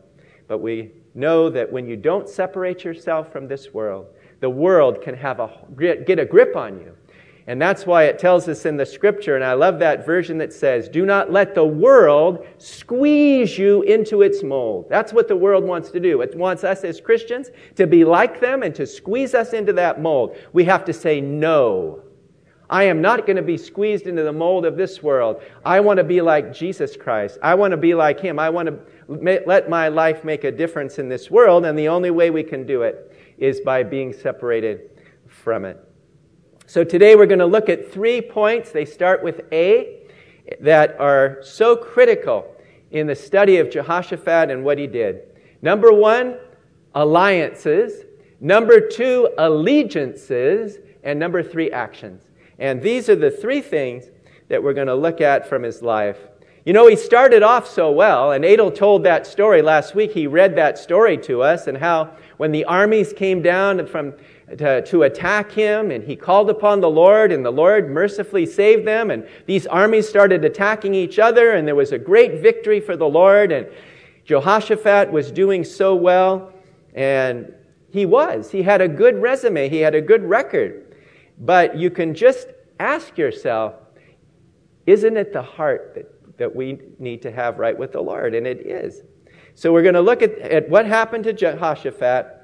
But 0.48 0.58
we 0.58 0.92
know 1.14 1.50
that 1.50 1.70
when 1.70 1.86
you 1.86 1.96
don't 1.96 2.28
separate 2.28 2.84
yourself 2.84 3.30
from 3.32 3.48
this 3.48 3.72
world, 3.72 4.06
the 4.40 4.50
world 4.50 5.02
can 5.02 5.14
have 5.14 5.40
a, 5.40 5.50
get 5.76 6.18
a 6.18 6.24
grip 6.24 6.56
on 6.56 6.78
you. 6.78 6.96
And 7.48 7.62
that's 7.62 7.86
why 7.86 8.04
it 8.04 8.18
tells 8.18 8.48
us 8.48 8.66
in 8.66 8.76
the 8.76 8.84
scripture, 8.84 9.36
and 9.36 9.44
I 9.44 9.52
love 9.52 9.78
that 9.78 10.04
version 10.04 10.36
that 10.38 10.52
says, 10.52 10.88
Do 10.88 11.06
not 11.06 11.30
let 11.30 11.54
the 11.54 11.64
world 11.64 12.44
squeeze 12.58 13.56
you 13.56 13.82
into 13.82 14.22
its 14.22 14.42
mold. 14.42 14.86
That's 14.90 15.12
what 15.12 15.28
the 15.28 15.36
world 15.36 15.62
wants 15.62 15.90
to 15.92 16.00
do. 16.00 16.22
It 16.22 16.36
wants 16.36 16.64
us 16.64 16.82
as 16.82 17.00
Christians 17.00 17.50
to 17.76 17.86
be 17.86 18.04
like 18.04 18.40
them 18.40 18.64
and 18.64 18.74
to 18.74 18.84
squeeze 18.84 19.32
us 19.32 19.52
into 19.52 19.72
that 19.74 20.02
mold. 20.02 20.36
We 20.52 20.64
have 20.64 20.84
to 20.86 20.92
say 20.92 21.20
no. 21.20 22.02
I 22.68 22.82
am 22.84 23.00
not 23.00 23.26
going 23.26 23.36
to 23.36 23.42
be 23.42 23.56
squeezed 23.56 24.08
into 24.08 24.24
the 24.24 24.32
mold 24.32 24.66
of 24.66 24.76
this 24.76 25.00
world. 25.00 25.40
I 25.64 25.78
want 25.78 25.98
to 25.98 26.04
be 26.04 26.20
like 26.20 26.52
Jesus 26.52 26.96
Christ. 26.96 27.38
I 27.44 27.54
want 27.54 27.70
to 27.70 27.76
be 27.76 27.94
like 27.94 28.18
Him. 28.18 28.40
I 28.40 28.50
want 28.50 28.68
to 28.68 29.42
let 29.46 29.70
my 29.70 29.86
life 29.86 30.24
make 30.24 30.42
a 30.42 30.50
difference 30.50 30.98
in 30.98 31.08
this 31.08 31.30
world, 31.30 31.64
and 31.64 31.78
the 31.78 31.86
only 31.86 32.10
way 32.10 32.30
we 32.30 32.42
can 32.42 32.66
do 32.66 32.82
it 32.82 33.16
is 33.38 33.60
by 33.60 33.84
being 33.84 34.12
separated 34.12 34.90
from 35.28 35.64
it. 35.64 35.78
So 36.68 36.82
today 36.82 37.14
we're 37.14 37.26
going 37.26 37.38
to 37.38 37.46
look 37.46 37.68
at 37.68 37.92
three 37.92 38.20
points. 38.20 38.72
They 38.72 38.84
start 38.84 39.22
with 39.22 39.42
A 39.52 40.00
that 40.58 40.98
are 40.98 41.38
so 41.40 41.76
critical 41.76 42.56
in 42.90 43.06
the 43.06 43.14
study 43.14 43.58
of 43.58 43.70
Jehoshaphat 43.70 44.50
and 44.50 44.64
what 44.64 44.76
he 44.76 44.88
did. 44.88 45.22
Number 45.62 45.92
one, 45.92 46.38
alliances. 46.92 48.04
Number 48.40 48.80
two, 48.80 49.28
allegiances. 49.38 50.78
And 51.04 51.20
number 51.20 51.40
three, 51.40 51.70
actions. 51.70 52.24
And 52.58 52.82
these 52.82 53.08
are 53.08 53.14
the 53.14 53.30
three 53.30 53.60
things 53.60 54.10
that 54.48 54.60
we're 54.60 54.74
going 54.74 54.88
to 54.88 54.94
look 54.96 55.20
at 55.20 55.48
from 55.48 55.62
his 55.62 55.82
life. 55.82 56.18
You 56.64 56.72
know, 56.72 56.88
he 56.88 56.96
started 56.96 57.44
off 57.44 57.68
so 57.68 57.92
well, 57.92 58.32
and 58.32 58.44
Adel 58.44 58.72
told 58.72 59.04
that 59.04 59.24
story 59.24 59.62
last 59.62 59.94
week. 59.94 60.10
He 60.10 60.26
read 60.26 60.56
that 60.56 60.78
story 60.78 61.16
to 61.18 61.42
us, 61.42 61.68
and 61.68 61.78
how 61.78 62.10
when 62.38 62.50
the 62.50 62.64
armies 62.64 63.12
came 63.12 63.40
down 63.40 63.86
from, 63.86 64.14
to, 64.58 64.80
to 64.82 65.02
attack 65.02 65.50
him, 65.50 65.90
and 65.90 66.04
he 66.04 66.14
called 66.14 66.48
upon 66.48 66.80
the 66.80 66.90
Lord, 66.90 67.32
and 67.32 67.44
the 67.44 67.50
Lord 67.50 67.90
mercifully 67.90 68.46
saved 68.46 68.86
them, 68.86 69.10
and 69.10 69.26
these 69.46 69.66
armies 69.66 70.08
started 70.08 70.44
attacking 70.44 70.94
each 70.94 71.18
other, 71.18 71.52
and 71.52 71.66
there 71.66 71.74
was 71.74 71.92
a 71.92 71.98
great 71.98 72.40
victory 72.40 72.80
for 72.80 72.96
the 72.96 73.08
Lord, 73.08 73.50
and 73.50 73.66
Jehoshaphat 74.24 75.10
was 75.10 75.32
doing 75.32 75.64
so 75.64 75.94
well, 75.94 76.52
and 76.94 77.52
he 77.90 78.06
was. 78.06 78.50
He 78.50 78.62
had 78.62 78.80
a 78.80 78.88
good 78.88 79.20
resume, 79.20 79.68
he 79.68 79.78
had 79.78 79.94
a 79.94 80.00
good 80.00 80.22
record. 80.22 80.94
But 81.38 81.76
you 81.76 81.90
can 81.90 82.14
just 82.14 82.48
ask 82.78 83.18
yourself, 83.18 83.74
isn't 84.86 85.16
it 85.16 85.32
the 85.32 85.42
heart 85.42 85.92
that, 85.94 86.38
that 86.38 86.54
we 86.54 86.78
need 86.98 87.22
to 87.22 87.32
have 87.32 87.58
right 87.58 87.76
with 87.76 87.92
the 87.92 88.00
Lord? 88.00 88.34
And 88.34 88.46
it 88.46 88.66
is. 88.66 89.02
So 89.54 89.72
we're 89.72 89.82
going 89.82 89.94
to 89.94 90.00
look 90.00 90.22
at, 90.22 90.38
at 90.38 90.68
what 90.68 90.86
happened 90.86 91.24
to 91.24 91.32
Jehoshaphat 91.32 92.35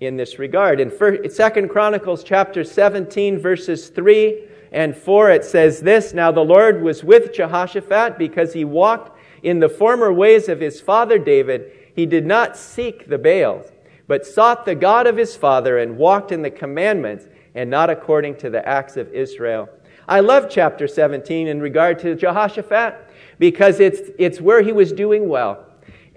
in 0.00 0.16
this 0.16 0.38
regard. 0.38 0.80
In 0.80 1.30
Second 1.30 1.68
Chronicles 1.68 2.22
chapter 2.22 2.64
17, 2.64 3.38
verses 3.38 3.88
3 3.88 4.44
and 4.70 4.96
4, 4.96 5.30
it 5.30 5.44
says 5.44 5.80
this 5.80 6.14
Now 6.14 6.30
the 6.30 6.40
Lord 6.40 6.82
was 6.82 7.02
with 7.02 7.32
Jehoshaphat 7.32 8.18
because 8.18 8.52
he 8.52 8.64
walked 8.64 9.18
in 9.42 9.60
the 9.60 9.68
former 9.68 10.12
ways 10.12 10.48
of 10.48 10.60
his 10.60 10.80
father 10.80 11.18
David. 11.18 11.72
He 11.94 12.06
did 12.06 12.26
not 12.26 12.56
seek 12.56 13.08
the 13.08 13.18
Baals, 13.18 13.72
but 14.06 14.26
sought 14.26 14.64
the 14.64 14.74
God 14.74 15.06
of 15.06 15.16
his 15.16 15.36
father 15.36 15.78
and 15.78 15.98
walked 15.98 16.30
in 16.30 16.42
the 16.42 16.50
commandments 16.50 17.26
and 17.54 17.68
not 17.68 17.90
according 17.90 18.36
to 18.36 18.50
the 18.50 18.66
acts 18.68 18.96
of 18.96 19.12
Israel. 19.12 19.68
I 20.06 20.20
love 20.20 20.46
chapter 20.48 20.86
17 20.86 21.48
in 21.48 21.60
regard 21.60 21.98
to 22.00 22.14
Jehoshaphat 22.14 22.94
because 23.38 23.80
it's, 23.80 24.10
it's 24.18 24.40
where 24.40 24.62
he 24.62 24.72
was 24.72 24.92
doing 24.92 25.28
well. 25.28 25.67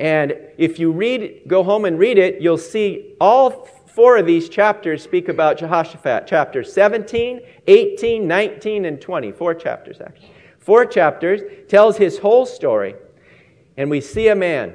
And 0.01 0.35
if 0.57 0.79
you 0.79 0.91
read, 0.91 1.43
go 1.45 1.61
home 1.61 1.85
and 1.85 1.99
read 1.99 2.17
it, 2.17 2.41
you'll 2.41 2.57
see 2.57 3.13
all 3.21 3.67
four 3.85 4.17
of 4.17 4.25
these 4.25 4.49
chapters 4.49 5.03
speak 5.03 5.29
about 5.29 5.59
Jehoshaphat. 5.59 6.25
Chapter 6.25 6.63
17, 6.63 7.39
18, 7.67 8.27
19, 8.27 8.85
and 8.85 8.99
20. 8.99 9.31
Four 9.31 9.53
chapters, 9.53 10.01
actually. 10.01 10.31
Four 10.57 10.87
chapters 10.87 11.41
tells 11.69 11.97
his 11.97 12.17
whole 12.17 12.47
story. 12.47 12.95
And 13.77 13.91
we 13.91 14.01
see 14.01 14.29
a 14.29 14.35
man 14.35 14.73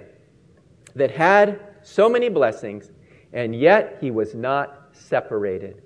that 0.95 1.11
had 1.11 1.59
so 1.83 2.09
many 2.09 2.29
blessings, 2.29 2.93
and 3.33 3.53
yet 3.53 3.99
he 4.01 4.13
was 4.13 4.33
not 4.33 4.91
separated. 4.93 5.83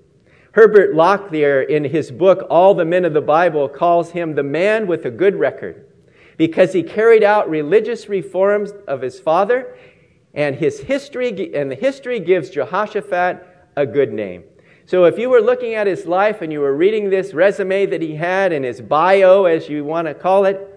Herbert 0.51 0.93
Lockyer, 0.93 1.63
in 1.63 1.83
his 1.83 2.11
book, 2.11 2.45
All 2.47 2.75
the 2.75 2.85
Men 2.85 3.05
of 3.05 3.13
the 3.13 3.21
Bible, 3.21 3.67
calls 3.67 4.11
him 4.11 4.35
the 4.35 4.43
man 4.43 4.85
with 4.85 5.05
a 5.05 5.11
good 5.11 5.35
record 5.35 5.87
because 6.41 6.73
he 6.73 6.81
carried 6.81 7.23
out 7.23 7.47
religious 7.47 8.09
reforms 8.09 8.71
of 8.87 8.99
his 8.99 9.19
father, 9.19 9.77
and 10.33 10.55
his 10.55 10.79
history, 10.79 11.53
and 11.53 11.69
the 11.69 11.75
history 11.75 12.19
gives 12.19 12.49
Jehoshaphat 12.49 13.45
a 13.75 13.85
good 13.85 14.11
name. 14.11 14.45
So 14.87 15.05
if 15.05 15.19
you 15.19 15.29
were 15.29 15.39
looking 15.39 15.75
at 15.75 15.85
his 15.85 16.07
life 16.07 16.41
and 16.41 16.51
you 16.51 16.59
were 16.59 16.75
reading 16.75 17.11
this 17.11 17.35
resume 17.35 17.85
that 17.85 18.01
he 18.01 18.15
had 18.15 18.53
and 18.53 18.65
his 18.65 18.81
bio, 18.81 19.45
as 19.45 19.69
you 19.69 19.85
want 19.85 20.07
to 20.07 20.15
call 20.15 20.45
it, 20.45 20.67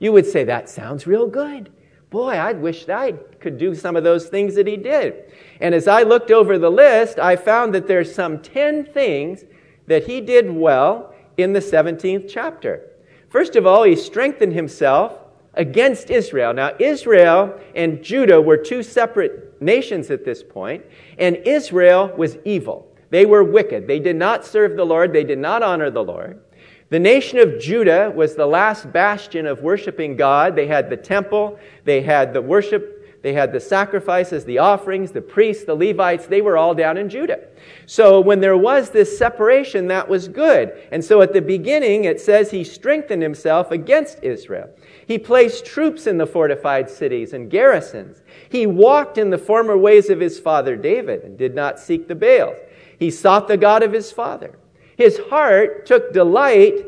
you 0.00 0.10
would 0.10 0.26
say, 0.26 0.42
that 0.42 0.68
sounds 0.68 1.06
real 1.06 1.28
good. 1.28 1.70
Boy, 2.10 2.32
I 2.32 2.54
wish 2.54 2.88
I 2.88 3.12
could 3.12 3.58
do 3.58 3.76
some 3.76 3.94
of 3.94 4.02
those 4.02 4.26
things 4.26 4.56
that 4.56 4.66
he 4.66 4.76
did. 4.76 5.32
And 5.60 5.72
as 5.72 5.86
I 5.86 6.02
looked 6.02 6.32
over 6.32 6.58
the 6.58 6.68
list, 6.68 7.20
I 7.20 7.36
found 7.36 7.76
that 7.76 7.86
there's 7.86 8.12
some 8.12 8.42
10 8.42 8.86
things 8.86 9.44
that 9.86 10.04
he 10.04 10.20
did 10.20 10.50
well 10.50 11.14
in 11.36 11.52
the 11.52 11.60
17th 11.60 12.28
chapter. 12.28 12.88
First 13.32 13.56
of 13.56 13.66
all, 13.66 13.84
he 13.84 13.96
strengthened 13.96 14.52
himself 14.52 15.18
against 15.54 16.10
Israel. 16.10 16.52
Now, 16.52 16.72
Israel 16.78 17.58
and 17.74 18.02
Judah 18.02 18.38
were 18.38 18.58
two 18.58 18.82
separate 18.82 19.58
nations 19.62 20.10
at 20.10 20.22
this 20.22 20.42
point, 20.42 20.84
and 21.18 21.36
Israel 21.46 22.12
was 22.14 22.36
evil. 22.44 22.86
They 23.08 23.24
were 23.24 23.42
wicked. 23.42 23.86
They 23.86 24.00
did 24.00 24.16
not 24.16 24.44
serve 24.44 24.76
the 24.76 24.84
Lord. 24.84 25.14
They 25.14 25.24
did 25.24 25.38
not 25.38 25.62
honor 25.62 25.90
the 25.90 26.04
Lord. 26.04 26.42
The 26.90 26.98
nation 26.98 27.38
of 27.38 27.58
Judah 27.58 28.12
was 28.14 28.34
the 28.34 28.44
last 28.44 28.92
bastion 28.92 29.46
of 29.46 29.62
worshiping 29.62 30.14
God. 30.14 30.54
They 30.54 30.66
had 30.66 30.90
the 30.90 30.96
temple, 30.98 31.58
they 31.84 32.02
had 32.02 32.34
the 32.34 32.42
worship, 32.42 33.01
they 33.22 33.32
had 33.32 33.52
the 33.52 33.60
sacrifices, 33.60 34.44
the 34.44 34.58
offerings, 34.58 35.12
the 35.12 35.22
priests, 35.22 35.64
the 35.64 35.76
Levites. 35.76 36.26
They 36.26 36.42
were 36.42 36.56
all 36.56 36.74
down 36.74 36.96
in 36.96 37.08
Judah. 37.08 37.38
So 37.86 38.20
when 38.20 38.40
there 38.40 38.56
was 38.56 38.90
this 38.90 39.16
separation, 39.16 39.86
that 39.86 40.08
was 40.08 40.26
good. 40.26 40.72
And 40.90 41.04
so 41.04 41.22
at 41.22 41.32
the 41.32 41.40
beginning, 41.40 42.04
it 42.04 42.20
says 42.20 42.50
he 42.50 42.64
strengthened 42.64 43.22
himself 43.22 43.70
against 43.70 44.22
Israel. 44.24 44.70
He 45.06 45.18
placed 45.18 45.64
troops 45.64 46.08
in 46.08 46.18
the 46.18 46.26
fortified 46.26 46.90
cities 46.90 47.32
and 47.32 47.48
garrisons. 47.48 48.22
He 48.48 48.66
walked 48.66 49.18
in 49.18 49.30
the 49.30 49.38
former 49.38 49.78
ways 49.78 50.10
of 50.10 50.18
his 50.18 50.40
father 50.40 50.74
David 50.74 51.22
and 51.22 51.38
did 51.38 51.54
not 51.54 51.78
seek 51.78 52.08
the 52.08 52.16
Baals. 52.16 52.58
He 52.98 53.10
sought 53.10 53.46
the 53.46 53.56
God 53.56 53.84
of 53.84 53.92
his 53.92 54.10
father. 54.10 54.58
His 54.96 55.18
heart 55.30 55.86
took 55.86 56.12
delight 56.12 56.84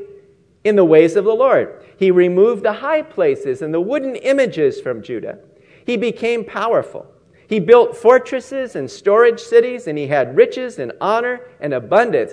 in 0.64 0.74
the 0.74 0.84
ways 0.84 1.14
of 1.14 1.24
the 1.24 1.34
Lord. 1.34 1.84
He 1.96 2.10
removed 2.10 2.64
the 2.64 2.72
high 2.72 3.02
places 3.02 3.62
and 3.62 3.72
the 3.72 3.80
wooden 3.80 4.16
images 4.16 4.80
from 4.80 5.02
Judah. 5.02 5.38
He 5.84 5.96
became 5.96 6.44
powerful. 6.44 7.06
He 7.48 7.60
built 7.60 7.96
fortresses 7.96 8.74
and 8.74 8.90
storage 8.90 9.40
cities, 9.40 9.86
and 9.86 9.98
he 9.98 10.06
had 10.06 10.36
riches 10.36 10.78
and 10.78 10.92
honor 11.00 11.40
and 11.60 11.74
abundance. 11.74 12.32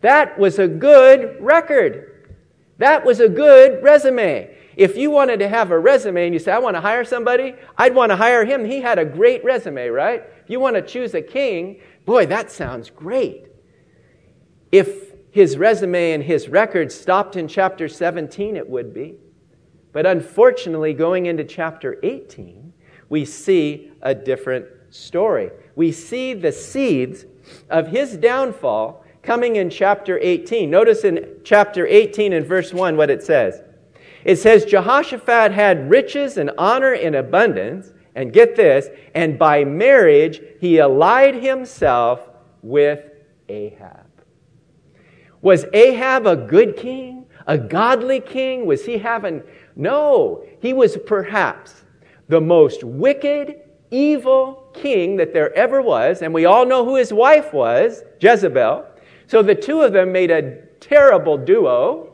That 0.00 0.38
was 0.38 0.58
a 0.58 0.68
good 0.68 1.36
record. 1.40 2.36
That 2.78 3.04
was 3.04 3.20
a 3.20 3.28
good 3.28 3.82
resume. 3.82 4.54
If 4.76 4.96
you 4.96 5.10
wanted 5.10 5.38
to 5.38 5.48
have 5.48 5.70
a 5.70 5.78
resume 5.78 6.26
and 6.26 6.34
you 6.34 6.38
say, 6.38 6.52
I 6.52 6.58
want 6.58 6.76
to 6.76 6.82
hire 6.82 7.04
somebody, 7.04 7.54
I'd 7.78 7.94
want 7.94 8.10
to 8.10 8.16
hire 8.16 8.44
him. 8.44 8.64
He 8.64 8.80
had 8.80 8.98
a 8.98 9.04
great 9.04 9.42
resume, 9.42 9.88
right? 9.88 10.22
If 10.42 10.50
you 10.50 10.60
want 10.60 10.76
to 10.76 10.82
choose 10.82 11.14
a 11.14 11.22
king, 11.22 11.80
boy, 12.04 12.26
that 12.26 12.50
sounds 12.50 12.90
great. 12.90 13.46
If 14.70 15.12
his 15.30 15.56
resume 15.56 16.12
and 16.12 16.22
his 16.22 16.48
record 16.48 16.92
stopped 16.92 17.36
in 17.36 17.48
chapter 17.48 17.88
17, 17.88 18.56
it 18.56 18.68
would 18.68 18.92
be. 18.92 19.16
But 19.92 20.04
unfortunately, 20.04 20.92
going 20.92 21.24
into 21.24 21.44
chapter 21.44 21.98
18, 22.02 22.65
we 23.08 23.24
see 23.24 23.92
a 24.02 24.14
different 24.14 24.66
story. 24.90 25.50
We 25.74 25.92
see 25.92 26.34
the 26.34 26.52
seeds 26.52 27.24
of 27.70 27.88
his 27.88 28.16
downfall 28.16 29.04
coming 29.22 29.56
in 29.56 29.70
chapter 29.70 30.18
18. 30.18 30.70
Notice 30.70 31.04
in 31.04 31.40
chapter 31.44 31.86
18 31.86 32.32
and 32.32 32.46
verse 32.46 32.72
1 32.72 32.96
what 32.96 33.10
it 33.10 33.22
says. 33.22 33.62
It 34.24 34.36
says, 34.36 34.64
Jehoshaphat 34.64 35.52
had 35.52 35.90
riches 35.90 36.36
and 36.36 36.50
honor 36.58 36.92
in 36.92 37.14
abundance, 37.14 37.92
and 38.16 38.32
get 38.32 38.56
this, 38.56 38.88
and 39.14 39.38
by 39.38 39.62
marriage 39.64 40.40
he 40.58 40.78
allied 40.78 41.34
himself 41.34 42.20
with 42.62 43.04
Ahab. 43.48 44.06
Was 45.42 45.66
Ahab 45.72 46.26
a 46.26 46.34
good 46.34 46.76
king? 46.76 47.26
A 47.46 47.56
godly 47.58 48.20
king? 48.20 48.66
Was 48.66 48.84
he 48.84 48.98
having. 48.98 49.42
No, 49.76 50.44
he 50.60 50.72
was 50.72 50.96
perhaps 51.06 51.84
the 52.28 52.40
most 52.40 52.84
wicked, 52.84 53.60
evil 53.90 54.70
king 54.74 55.16
that 55.16 55.32
there 55.32 55.54
ever 55.54 55.80
was, 55.80 56.22
and 56.22 56.34
we 56.34 56.44
all 56.44 56.66
know 56.66 56.84
who 56.84 56.96
his 56.96 57.12
wife 57.12 57.52
was, 57.52 58.02
Jezebel. 58.20 58.86
So 59.26 59.42
the 59.42 59.54
two 59.54 59.82
of 59.82 59.92
them 59.92 60.12
made 60.12 60.30
a 60.30 60.62
terrible 60.80 61.38
duo. 61.38 62.12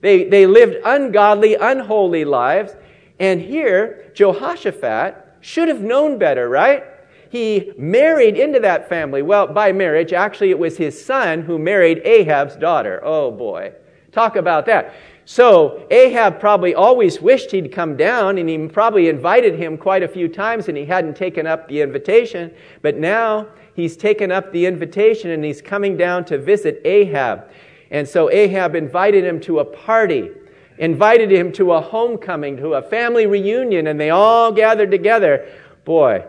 They, 0.00 0.24
they 0.24 0.46
lived 0.46 0.76
ungodly, 0.84 1.54
unholy 1.54 2.24
lives. 2.24 2.74
And 3.18 3.40
here, 3.40 4.10
Jehoshaphat 4.14 5.16
should 5.40 5.68
have 5.68 5.80
known 5.80 6.18
better, 6.18 6.48
right? 6.48 6.84
he 7.32 7.72
married 7.78 8.36
into 8.36 8.60
that 8.60 8.90
family. 8.90 9.22
Well, 9.22 9.46
by 9.46 9.72
marriage, 9.72 10.12
actually, 10.12 10.50
it 10.50 10.58
was 10.58 10.76
his 10.76 11.02
son 11.02 11.40
who 11.40 11.58
married 11.58 12.02
Ahab's 12.04 12.56
daughter. 12.56 13.00
Oh 13.02 13.30
boy. 13.30 13.72
Talk 14.12 14.36
about 14.36 14.66
that. 14.66 14.94
So 15.24 15.86
Ahab 15.90 16.38
probably 16.38 16.74
always 16.74 17.20
wished 17.20 17.50
he'd 17.50 17.72
come 17.72 17.96
down, 17.96 18.38
and 18.38 18.48
he 18.48 18.68
probably 18.68 19.08
invited 19.08 19.54
him 19.54 19.78
quite 19.78 20.02
a 20.02 20.08
few 20.08 20.28
times, 20.28 20.68
and 20.68 20.76
he 20.76 20.84
hadn't 20.84 21.16
taken 21.16 21.46
up 21.46 21.68
the 21.68 21.80
invitation. 21.80 22.52
But 22.82 22.98
now 22.98 23.48
he's 23.74 23.96
taken 23.96 24.30
up 24.30 24.52
the 24.52 24.66
invitation, 24.66 25.30
and 25.30 25.44
he's 25.44 25.62
coming 25.62 25.96
down 25.96 26.24
to 26.26 26.38
visit 26.38 26.82
Ahab. 26.84 27.50
And 27.90 28.06
so 28.06 28.30
Ahab 28.30 28.74
invited 28.74 29.24
him 29.24 29.40
to 29.42 29.60
a 29.60 29.64
party, 29.64 30.30
invited 30.78 31.30
him 31.30 31.52
to 31.52 31.72
a 31.72 31.80
homecoming, 31.80 32.56
to 32.56 32.74
a 32.74 32.82
family 32.82 33.26
reunion, 33.26 33.86
and 33.86 34.00
they 34.00 34.10
all 34.10 34.50
gathered 34.50 34.90
together. 34.90 35.48
Boy, 35.84 36.24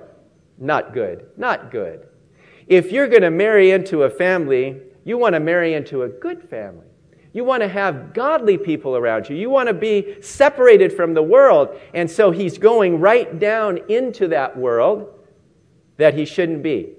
not 0.58 0.94
good. 0.94 1.26
Not 1.36 1.72
good. 1.72 2.08
If 2.68 2.92
you're 2.92 3.08
going 3.08 3.24
to 3.24 3.32
marry 3.32 3.72
into 3.72 4.04
a 4.04 4.10
family, 4.10 4.82
you 5.04 5.18
want 5.18 5.34
to 5.34 5.40
marry 5.40 5.74
into 5.74 6.04
a 6.04 6.10
good 6.10 6.48
family. 6.50 6.88
You 7.34 7.44
want 7.44 7.62
to 7.62 7.68
have 7.68 8.14
godly 8.14 8.60
people 8.60 8.96
around 8.96 9.28
you. 9.28 9.36
You 9.36 9.50
want 9.50 9.68
to 9.68 9.74
be 9.74 10.22
separated 10.22 10.94
from 10.94 11.16
the 11.16 11.24
world. 11.24 11.78
And 11.94 12.10
so 12.10 12.30
he's 12.30 12.60
going 12.60 13.00
right 13.00 13.40
down 13.40 13.80
into 13.90 14.28
that 14.30 14.56
world 14.56 15.12
that 15.98 16.14
he 16.14 16.26
shouldn't 16.26 16.62
be. 16.62 16.94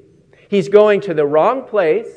He's 0.48 0.68
going 0.68 1.00
to 1.02 1.14
the 1.14 1.24
wrong 1.24 1.62
place 1.62 2.08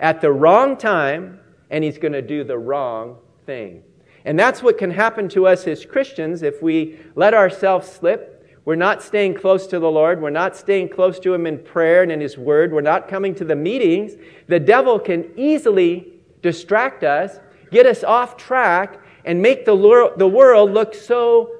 at 0.00 0.20
the 0.20 0.32
wrong 0.32 0.76
time 0.76 1.40
and 1.70 1.82
he's 1.82 1.98
going 1.98 2.12
to 2.12 2.22
do 2.22 2.44
the 2.44 2.58
wrong 2.58 3.18
thing. 3.46 3.82
And 4.24 4.38
that's 4.38 4.62
what 4.62 4.78
can 4.78 4.90
happen 4.90 5.28
to 5.30 5.46
us 5.46 5.66
as 5.66 5.84
Christians 5.84 6.42
if 6.42 6.62
we 6.62 6.98
let 7.14 7.34
ourselves 7.34 7.88
slip. 7.88 8.32
We're 8.64 8.76
not 8.76 9.02
staying 9.02 9.34
close 9.34 9.66
to 9.68 9.78
the 9.78 9.90
Lord. 9.90 10.22
We're 10.22 10.30
not 10.30 10.56
staying 10.56 10.88
close 10.88 11.18
to 11.20 11.34
Him 11.34 11.46
in 11.46 11.58
prayer 11.58 12.02
and 12.02 12.10
in 12.10 12.20
His 12.20 12.38
Word. 12.38 12.72
We're 12.72 12.80
not 12.80 13.08
coming 13.08 13.34
to 13.36 13.44
the 13.44 13.56
meetings. 13.56 14.12
The 14.46 14.60
devil 14.60 14.98
can 14.98 15.30
easily 15.36 16.13
distract 16.44 17.02
us, 17.04 17.40
get 17.70 17.86
us 17.86 18.04
off 18.04 18.36
track, 18.36 19.00
and 19.24 19.40
make 19.40 19.64
the, 19.64 20.12
the 20.18 20.28
world 20.28 20.70
look 20.70 20.94
so 20.94 21.50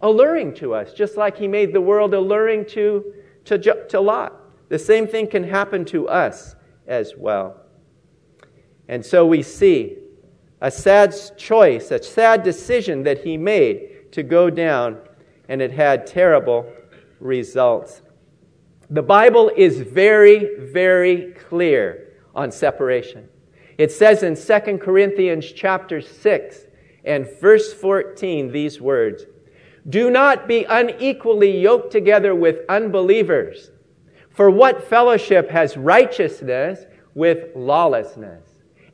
alluring 0.00 0.54
to 0.54 0.72
us, 0.72 0.94
just 0.94 1.16
like 1.16 1.36
He 1.36 1.48
made 1.48 1.72
the 1.72 1.80
world 1.80 2.14
alluring 2.14 2.64
to, 2.66 3.12
to, 3.46 3.58
to 3.88 4.00
Lot. 4.00 4.32
The 4.68 4.78
same 4.78 5.08
thing 5.08 5.26
can 5.26 5.42
happen 5.42 5.84
to 5.86 6.08
us 6.08 6.54
as 6.86 7.14
well. 7.16 7.60
And 8.86 9.04
so 9.04 9.26
we 9.26 9.42
see 9.42 9.96
a 10.60 10.70
sad 10.70 11.12
choice, 11.36 11.90
a 11.90 12.00
sad 12.00 12.44
decision 12.44 13.02
that 13.02 13.24
he 13.24 13.36
made 13.36 14.12
to 14.12 14.22
go 14.22 14.48
down, 14.48 14.98
and 15.48 15.60
it 15.60 15.72
had 15.72 16.06
terrible 16.06 16.72
results. 17.18 18.02
The 18.90 19.02
Bible 19.02 19.50
is 19.56 19.80
very, 19.80 20.56
very 20.72 21.32
clear 21.32 22.14
on 22.32 22.52
separation. 22.52 23.28
It 23.78 23.92
says 23.92 24.24
in 24.24 24.34
2 24.34 24.78
Corinthians 24.78 25.52
chapter 25.52 26.00
6 26.00 26.66
and 27.04 27.28
verse 27.40 27.72
14 27.72 28.50
these 28.50 28.80
words 28.80 29.24
Do 29.88 30.10
not 30.10 30.48
be 30.48 30.64
unequally 30.64 31.58
yoked 31.60 31.92
together 31.92 32.34
with 32.34 32.68
unbelievers. 32.68 33.70
For 34.30 34.50
what 34.50 34.88
fellowship 34.88 35.48
has 35.50 35.76
righteousness 35.76 36.84
with 37.14 37.54
lawlessness? 37.54 38.44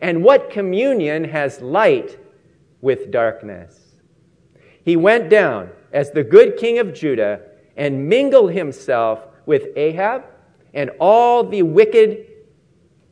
And 0.01 0.23
what 0.23 0.51
communion 0.51 1.25
has 1.25 1.63
light 1.63 2.19
with 2.83 3.11
darkness? 3.11 3.97
He 4.85 4.97
went 4.97 5.31
down 5.31 5.71
as 5.93 6.11
the 6.11 6.25
good 6.25 6.59
king 6.59 6.79
of 6.79 6.93
Judah 6.93 7.41
and 7.77 8.07
mingled 8.07 8.53
himself 8.53 9.21
with 9.47 9.69
Ahab 9.77 10.25
and 10.75 10.91
all 11.01 11.43
the 11.43 11.63
wicked 11.63 12.27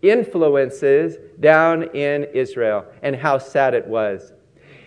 influences 0.03 1.17
down 1.41 1.85
in 1.95 2.25
Israel, 2.35 2.85
and 3.03 3.17
how 3.17 3.39
sad 3.39 3.75
it 3.75 3.87
was. 3.87 4.33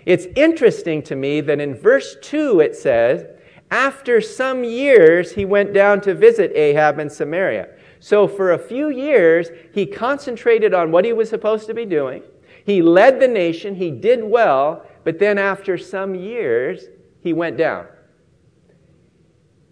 It's 0.05 0.27
interesting 0.35 1.01
to 1.03 1.15
me 1.15 1.41
that 1.41 1.59
in 1.59 1.73
verse 1.73 2.15
2 2.21 2.59
it 2.59 2.75
says, 2.75 3.25
After 3.71 4.21
some 4.21 4.63
years 4.63 5.31
he 5.31 5.45
went 5.45 5.73
down 5.73 6.01
to 6.01 6.13
visit 6.13 6.51
Ahab 6.53 6.99
in 6.99 7.09
Samaria. 7.09 7.69
So 7.99 8.27
for 8.27 8.51
a 8.51 8.59
few 8.59 8.89
years, 8.89 9.49
he 9.73 9.87
concentrated 9.87 10.75
on 10.75 10.91
what 10.91 11.05
he 11.05 11.13
was 11.13 11.27
supposed 11.27 11.65
to 11.67 11.73
be 11.73 11.85
doing. 11.85 12.21
He 12.63 12.81
led 12.81 13.19
the 13.19 13.27
nation. 13.27 13.73
He 13.73 13.89
did 13.89 14.23
well. 14.23 14.85
But 15.03 15.17
then 15.17 15.39
after 15.39 15.77
some 15.77 16.13
years, 16.13 16.85
he 17.21 17.33
went 17.33 17.57
down. 17.57 17.87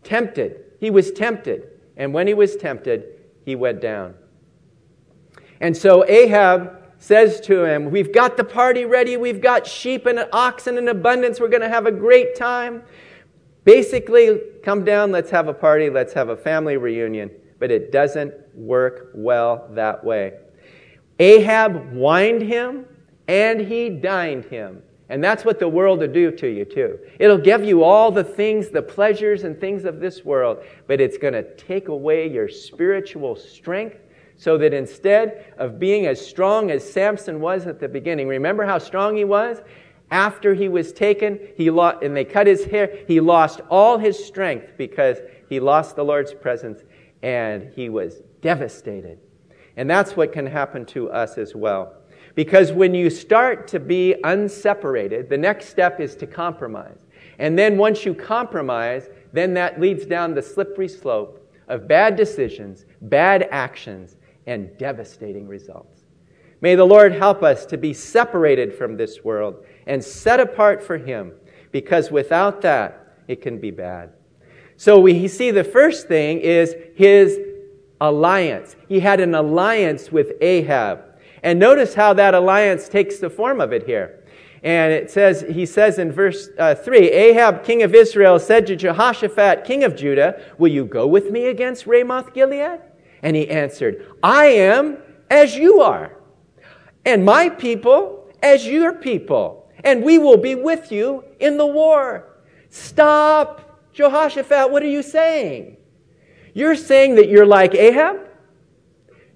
Tempted. 0.03 0.63
He 0.79 0.89
was 0.89 1.11
tempted. 1.11 1.69
And 1.95 2.11
when 2.13 2.25
he 2.25 2.33
was 2.33 2.55
tempted, 2.55 3.19
he 3.45 3.55
went 3.55 3.81
down. 3.81 4.15
And 5.63 5.75
so 5.75 6.05
Ahab 6.07 6.79
says 6.99 7.41
to 7.41 7.65
him, 7.65 7.89
We've 7.89 8.13
got 8.13 8.37
the 8.37 8.43
party 8.43 8.85
ready. 8.85 9.17
We've 9.17 9.41
got 9.41 9.65
sheep 9.65 10.05
and 10.05 10.27
oxen 10.31 10.77
in 10.77 10.87
abundance. 10.87 11.39
We're 11.39 11.47
going 11.47 11.61
to 11.61 11.69
have 11.69 11.87
a 11.87 11.91
great 11.91 12.35
time. 12.35 12.83
Basically, 13.63 14.39
come 14.61 14.85
down. 14.85 15.11
Let's 15.11 15.31
have 15.31 15.47
a 15.47 15.53
party. 15.53 15.89
Let's 15.89 16.13
have 16.13 16.29
a 16.29 16.37
family 16.37 16.77
reunion 16.77 17.31
but 17.63 17.71
it 17.71 17.93
doesn't 17.93 18.33
work 18.53 19.11
well 19.13 19.69
that 19.71 20.03
way. 20.03 20.33
Ahab 21.17 21.93
wined 21.93 22.41
him 22.41 22.85
and 23.29 23.61
he 23.61 23.89
dined 23.89 24.43
him. 24.43 24.81
And 25.07 25.23
that's 25.23 25.45
what 25.45 25.59
the 25.59 25.69
world 25.69 25.99
will 25.99 26.09
do 26.09 26.29
to 26.29 26.47
you, 26.49 26.65
too. 26.65 26.99
It'll 27.19 27.37
give 27.37 27.63
you 27.63 27.81
all 27.85 28.11
the 28.11 28.21
things, 28.21 28.67
the 28.67 28.81
pleasures 28.81 29.45
and 29.45 29.57
things 29.57 29.85
of 29.85 30.01
this 30.01 30.25
world, 30.25 30.61
but 30.87 30.99
it's 30.99 31.17
going 31.17 31.35
to 31.35 31.55
take 31.55 31.87
away 31.87 32.29
your 32.29 32.49
spiritual 32.49 33.37
strength 33.37 33.95
so 34.43 34.57
that 34.57 34.73
instead 34.73 35.53
of 35.57 35.79
being 35.79 36.05
as 36.05 36.19
strong 36.19 36.69
as 36.69 36.83
Samson 36.91 37.39
was 37.39 37.65
at 37.65 37.79
the 37.79 37.87
beginning, 37.87 38.27
remember 38.27 38.65
how 38.65 38.77
strong 38.77 39.15
he 39.15 39.23
was? 39.23 39.61
After 40.11 40.53
he 40.53 40.67
was 40.67 40.91
taken, 40.91 41.39
he 41.55 41.69
lost, 41.69 42.03
and 42.03 42.13
they 42.13 42.25
cut 42.25 42.45
his 42.45 42.65
hair, 42.65 42.93
he 43.07 43.21
lost 43.21 43.61
all 43.69 43.97
his 43.97 44.21
strength 44.21 44.73
because 44.77 45.19
he 45.47 45.61
lost 45.61 45.95
the 45.95 46.03
Lord's 46.03 46.33
presence 46.33 46.83
and 47.21 47.71
he 47.73 47.87
was 47.87 48.21
devastated. 48.41 49.17
And 49.77 49.89
that's 49.89 50.17
what 50.17 50.33
can 50.33 50.45
happen 50.45 50.85
to 50.87 51.09
us 51.09 51.37
as 51.37 51.55
well. 51.55 51.93
Because 52.35 52.73
when 52.73 52.93
you 52.93 53.09
start 53.09 53.65
to 53.69 53.79
be 53.79 54.13
unseparated, 54.25 55.29
the 55.29 55.37
next 55.37 55.69
step 55.69 56.01
is 56.01 56.17
to 56.17 56.27
compromise. 56.27 56.99
And 57.39 57.57
then 57.57 57.77
once 57.77 58.05
you 58.05 58.13
compromise, 58.13 59.07
then 59.31 59.53
that 59.53 59.79
leads 59.79 60.05
down 60.05 60.33
the 60.33 60.41
slippery 60.41 60.89
slope 60.89 61.39
of 61.69 61.87
bad 61.87 62.17
decisions, 62.17 62.83
bad 62.99 63.47
actions, 63.49 64.17
and 64.45 64.77
devastating 64.77 65.47
results. 65.47 66.01
May 66.61 66.75
the 66.75 66.85
Lord 66.85 67.13
help 67.13 67.43
us 67.43 67.65
to 67.67 67.77
be 67.77 67.93
separated 67.93 68.73
from 68.73 68.95
this 68.95 69.23
world 69.23 69.65
and 69.85 70.03
set 70.03 70.39
apart 70.39 70.81
for 70.81 70.97
Him, 70.97 71.33
because 71.71 72.11
without 72.11 72.61
that, 72.61 73.17
it 73.27 73.41
can 73.41 73.59
be 73.59 73.71
bad. 73.71 74.11
So 74.77 74.99
we 74.99 75.27
see 75.27 75.51
the 75.51 75.63
first 75.63 76.07
thing 76.07 76.39
is 76.39 76.75
his 76.95 77.39
alliance. 78.01 78.75
He 78.87 78.99
had 78.99 79.19
an 79.19 79.35
alliance 79.35 80.11
with 80.11 80.33
Ahab. 80.41 81.03
And 81.41 81.59
notice 81.59 81.93
how 81.93 82.13
that 82.13 82.33
alliance 82.33 82.87
takes 82.89 83.19
the 83.19 83.29
form 83.29 83.61
of 83.61 83.73
it 83.73 83.85
here. 83.85 84.23
And 84.63 84.93
it 84.93 85.11
says, 85.11 85.45
he 85.49 85.65
says 85.65 85.99
in 85.99 86.11
verse 86.11 86.49
uh, 86.57 86.75
3 86.75 86.97
Ahab, 86.97 87.65
king 87.65 87.83
of 87.83 87.93
Israel, 87.93 88.39
said 88.39 88.65
to 88.67 88.75
Jehoshaphat, 88.77 89.65
king 89.65 89.83
of 89.83 89.95
Judah, 89.95 90.41
Will 90.57 90.71
you 90.71 90.85
go 90.85 91.05
with 91.05 91.31
me 91.31 91.47
against 91.47 91.85
Ramoth 91.85 92.33
Gilead? 92.33 92.79
And 93.23 93.35
he 93.35 93.49
answered, 93.49 94.05
I 94.21 94.45
am 94.45 94.97
as 95.31 95.55
you 95.55 95.81
are, 95.81 96.15
and 97.05 97.25
my 97.25 97.49
people 97.49 98.29
as 98.43 98.67
your 98.67 98.93
people, 98.93 99.71
and 99.83 100.03
we 100.03 100.19
will 100.19 100.37
be 100.37 100.53
with 100.53 100.91
you 100.91 101.23
in 101.39 101.57
the 101.57 101.65
war. 101.65 102.27
Stop 102.69 103.63
Jehoshaphat, 103.93 104.69
what 104.71 104.83
are 104.83 104.87
you 104.87 105.01
saying? 105.01 105.77
You're 106.53 106.75
saying 106.75 107.15
that 107.15 107.29
you're 107.29 107.45
like 107.45 107.73
Ahab? 107.73 108.19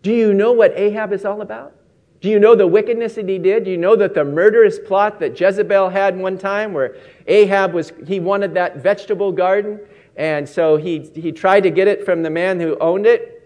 Do 0.01 0.11
you 0.11 0.33
know 0.33 0.51
what 0.51 0.77
Ahab 0.77 1.13
is 1.13 1.25
all 1.25 1.41
about? 1.41 1.73
Do 2.19 2.29
you 2.29 2.39
know 2.39 2.55
the 2.55 2.67
wickedness 2.67 3.15
that 3.15 3.29
he 3.29 3.37
did? 3.37 3.65
Do 3.65 3.71
you 3.71 3.77
know 3.77 3.95
that 3.95 4.13
the 4.13 4.23
murderous 4.23 4.79
plot 4.79 5.19
that 5.19 5.39
Jezebel 5.39 5.89
had 5.89 6.17
one 6.17 6.37
time 6.37 6.73
where 6.73 6.97
Ahab 7.27 7.73
was, 7.73 7.93
he 8.05 8.19
wanted 8.19 8.53
that 8.55 8.77
vegetable 8.77 9.31
garden, 9.31 9.79
and 10.15 10.47
so 10.49 10.77
he, 10.77 11.09
he 11.13 11.31
tried 11.31 11.61
to 11.61 11.69
get 11.69 11.87
it 11.87 12.03
from 12.03 12.23
the 12.23 12.29
man 12.29 12.59
who 12.59 12.77
owned 12.79 13.05
it, 13.05 13.36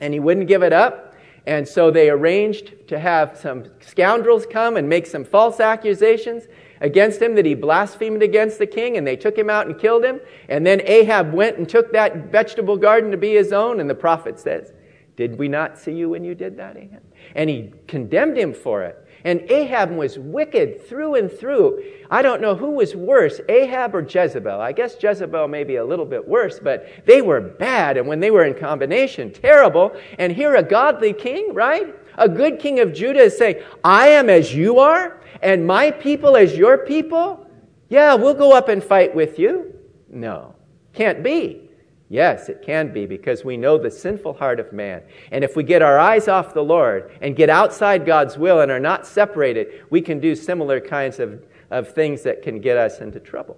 and 0.00 0.12
he 0.12 0.20
wouldn't 0.20 0.48
give 0.48 0.62
it 0.62 0.72
up. 0.72 1.14
And 1.46 1.66
so 1.66 1.90
they 1.90 2.10
arranged 2.10 2.88
to 2.88 2.98
have 2.98 3.36
some 3.36 3.64
scoundrels 3.80 4.46
come 4.46 4.76
and 4.76 4.88
make 4.88 5.06
some 5.06 5.24
false 5.24 5.58
accusations 5.58 6.44
against 6.80 7.20
him 7.20 7.34
that 7.34 7.46
he 7.46 7.54
blasphemed 7.54 8.22
against 8.22 8.58
the 8.58 8.66
king, 8.66 8.96
and 8.96 9.06
they 9.06 9.16
took 9.16 9.36
him 9.36 9.50
out 9.50 9.66
and 9.66 9.78
killed 9.78 10.04
him. 10.04 10.20
And 10.48 10.66
then 10.66 10.80
Ahab 10.84 11.32
went 11.32 11.58
and 11.58 11.68
took 11.68 11.92
that 11.92 12.30
vegetable 12.30 12.76
garden 12.76 13.10
to 13.10 13.16
be 13.16 13.34
his 13.34 13.52
own, 13.52 13.80
and 13.80 13.88
the 13.88 13.94
prophet 13.94 14.38
says, 14.38 14.72
Did 15.16 15.38
we 15.38 15.48
not 15.48 15.78
see 15.78 15.92
you 15.92 16.08
when 16.10 16.24
you 16.24 16.34
did 16.34 16.56
that, 16.56 16.76
Ahab? 16.76 17.02
And 17.34 17.50
he 17.50 17.72
condemned 17.86 18.36
him 18.36 18.54
for 18.54 18.82
it. 18.82 19.06
And 19.24 19.40
Ahab 19.50 19.90
was 19.90 20.18
wicked 20.18 20.86
through 20.88 21.16
and 21.16 21.30
through. 21.30 21.82
I 22.10 22.22
don't 22.22 22.40
know 22.40 22.54
who 22.54 22.70
was 22.70 22.94
worse, 22.96 23.40
Ahab 23.48 23.94
or 23.94 24.02
Jezebel. 24.02 24.60
I 24.60 24.72
guess 24.72 24.96
Jezebel 25.00 25.48
may 25.48 25.64
be 25.64 25.76
a 25.76 25.84
little 25.84 26.06
bit 26.06 26.26
worse, 26.26 26.58
but 26.58 26.88
they 27.06 27.22
were 27.22 27.40
bad. 27.40 27.96
And 27.96 28.06
when 28.06 28.20
they 28.20 28.30
were 28.30 28.44
in 28.44 28.54
combination, 28.54 29.32
terrible. 29.32 29.92
And 30.18 30.32
here 30.32 30.56
a 30.56 30.62
godly 30.62 31.12
king, 31.12 31.54
right? 31.54 31.94
A 32.18 32.28
good 32.28 32.58
king 32.58 32.80
of 32.80 32.92
Judah 32.92 33.20
is 33.20 33.38
saying, 33.38 33.62
I 33.84 34.08
am 34.08 34.28
as 34.28 34.54
you 34.54 34.78
are, 34.78 35.20
and 35.42 35.66
my 35.66 35.90
people 35.90 36.36
as 36.36 36.56
your 36.56 36.78
people. 36.78 37.46
Yeah, 37.88 38.14
we'll 38.14 38.34
go 38.34 38.52
up 38.52 38.68
and 38.68 38.82
fight 38.82 39.14
with 39.14 39.38
you. 39.38 39.74
No, 40.08 40.54
can't 40.92 41.22
be. 41.22 41.69
Yes, 42.12 42.48
it 42.48 42.60
can 42.60 42.92
be 42.92 43.06
because 43.06 43.44
we 43.44 43.56
know 43.56 43.78
the 43.78 43.88
sinful 43.88 44.34
heart 44.34 44.58
of 44.58 44.72
man. 44.72 45.00
And 45.30 45.44
if 45.44 45.54
we 45.54 45.62
get 45.62 45.80
our 45.80 45.96
eyes 45.96 46.26
off 46.26 46.52
the 46.52 46.62
Lord 46.62 47.12
and 47.22 47.36
get 47.36 47.48
outside 47.48 48.04
God's 48.04 48.36
will 48.36 48.60
and 48.60 48.70
are 48.70 48.80
not 48.80 49.06
separated, 49.06 49.84
we 49.90 50.00
can 50.00 50.18
do 50.18 50.34
similar 50.34 50.80
kinds 50.80 51.20
of, 51.20 51.40
of 51.70 51.94
things 51.94 52.22
that 52.22 52.42
can 52.42 52.60
get 52.60 52.76
us 52.76 52.98
into 52.98 53.20
trouble. 53.20 53.56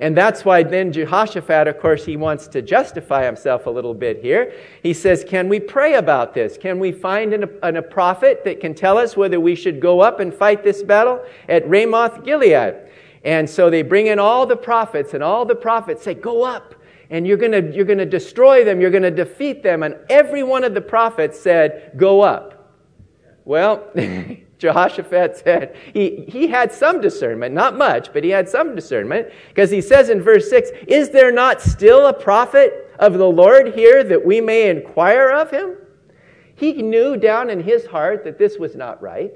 And 0.00 0.16
that's 0.16 0.44
why 0.44 0.64
then 0.64 0.90
Jehoshaphat, 0.90 1.68
of 1.68 1.78
course, 1.78 2.04
he 2.04 2.16
wants 2.16 2.48
to 2.48 2.62
justify 2.62 3.24
himself 3.24 3.66
a 3.66 3.70
little 3.70 3.94
bit 3.94 4.20
here. 4.20 4.52
He 4.82 4.92
says, 4.92 5.22
Can 5.22 5.48
we 5.48 5.60
pray 5.60 5.94
about 5.94 6.34
this? 6.34 6.58
Can 6.58 6.80
we 6.80 6.90
find 6.90 7.32
an, 7.32 7.48
an, 7.62 7.76
a 7.76 7.82
prophet 7.82 8.42
that 8.44 8.58
can 8.58 8.74
tell 8.74 8.98
us 8.98 9.16
whether 9.16 9.38
we 9.38 9.54
should 9.54 9.80
go 9.80 10.00
up 10.00 10.18
and 10.18 10.34
fight 10.34 10.64
this 10.64 10.82
battle 10.82 11.24
at 11.48 11.68
Ramoth 11.68 12.24
Gilead? 12.24 12.74
And 13.22 13.48
so 13.48 13.70
they 13.70 13.82
bring 13.82 14.08
in 14.08 14.18
all 14.18 14.46
the 14.46 14.56
prophets, 14.56 15.14
and 15.14 15.22
all 15.22 15.44
the 15.44 15.54
prophets 15.54 16.02
say, 16.02 16.14
Go 16.14 16.42
up 16.42 16.74
and 17.10 17.26
you're 17.26 17.36
going 17.36 17.72
you're 17.72 17.84
going 17.84 17.98
to 17.98 18.06
destroy 18.06 18.64
them, 18.64 18.80
you're 18.80 18.90
going 18.90 19.02
to 19.02 19.10
defeat 19.10 19.62
them. 19.62 19.82
And 19.82 19.96
every 20.08 20.42
one 20.42 20.64
of 20.64 20.74
the 20.74 20.80
prophets 20.80 21.38
said, 21.38 21.92
Go 21.96 22.22
up. 22.22 22.54
Well, 23.44 23.90
Jehoshaphat 24.58 25.36
said 25.36 25.76
he, 25.92 26.24
he 26.26 26.46
had 26.46 26.72
some 26.72 27.00
discernment, 27.00 27.54
not 27.54 27.76
much, 27.76 28.12
but 28.12 28.24
he 28.24 28.30
had 28.30 28.48
some 28.48 28.74
discernment, 28.74 29.28
because 29.48 29.70
he 29.70 29.80
says 29.80 30.08
in 30.08 30.22
verse 30.22 30.48
6 30.48 30.70
Is 30.88 31.10
there 31.10 31.30
not 31.30 31.60
still 31.60 32.06
a 32.06 32.12
prophet 32.14 32.90
of 32.98 33.14
the 33.14 33.28
Lord 33.28 33.74
here 33.74 34.02
that 34.04 34.24
we 34.24 34.40
may 34.40 34.70
inquire 34.70 35.30
of 35.30 35.50
him? 35.50 35.76
He 36.56 36.72
knew 36.72 37.16
down 37.16 37.50
in 37.50 37.60
his 37.60 37.84
heart 37.86 38.24
that 38.24 38.38
this 38.38 38.58
was 38.58 38.76
not 38.76 39.02
right. 39.02 39.32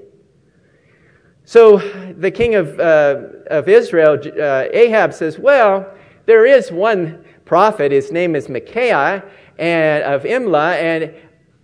So 1.45 1.77
the 2.13 2.31
king 2.31 2.55
of, 2.55 2.79
uh, 2.79 3.21
of 3.47 3.67
Israel, 3.67 4.19
uh, 4.39 4.65
Ahab, 4.71 5.13
says, 5.13 5.37
Well, 5.37 5.93
there 6.25 6.45
is 6.45 6.71
one 6.71 7.25
prophet. 7.49 7.91
His 7.91 8.11
name 8.11 8.35
is 8.35 8.47
Micaiah 8.47 9.25
and, 9.57 10.03
of 10.03 10.21
Imlah, 10.21 10.75
and 10.75 11.15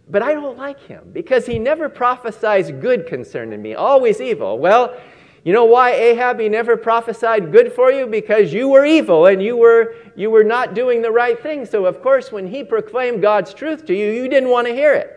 but 0.10 0.24
I 0.24 0.34
don't 0.34 0.58
like 0.58 0.80
him 0.80 1.12
because 1.13 1.45
he 1.45 1.60
never 1.60 1.89
prophesies 1.89 2.71
good 2.71 3.06
concerning 3.06 3.62
me, 3.62 3.76
always 3.76 4.19
evil. 4.19 4.58
Well, 4.58 5.00
you 5.43 5.54
know 5.54 5.65
why 5.65 5.91
Ahab 5.91 6.39
he 6.39 6.50
never 6.50 6.76
prophesied 6.76 7.52
good 7.52 7.71
for 7.71 7.91
you 7.91 8.08
because 8.08 8.52
you 8.52 8.67
were 8.67 8.84
evil 8.84 9.28
and 9.28 9.43
you 9.43 9.58
were 9.58 9.95
you 10.15 10.32
were 10.32 10.43
not 10.43 10.74
doing 10.74 11.04
the 11.04 11.12
right 11.12 11.39
thing. 11.39 11.67
So 11.67 11.86
of 11.86 12.02
course 12.02 12.32
when 12.32 12.48
he 12.48 12.63
proclaimed 12.63 13.21
God's 13.21 13.54
truth 13.54 13.86
to 13.86 13.93
you, 13.93 14.12
you 14.12 14.28
didn't 14.28 14.50
want 14.50 14.65
to 14.65 14.74
hear 14.74 14.93
it. 14.95 15.12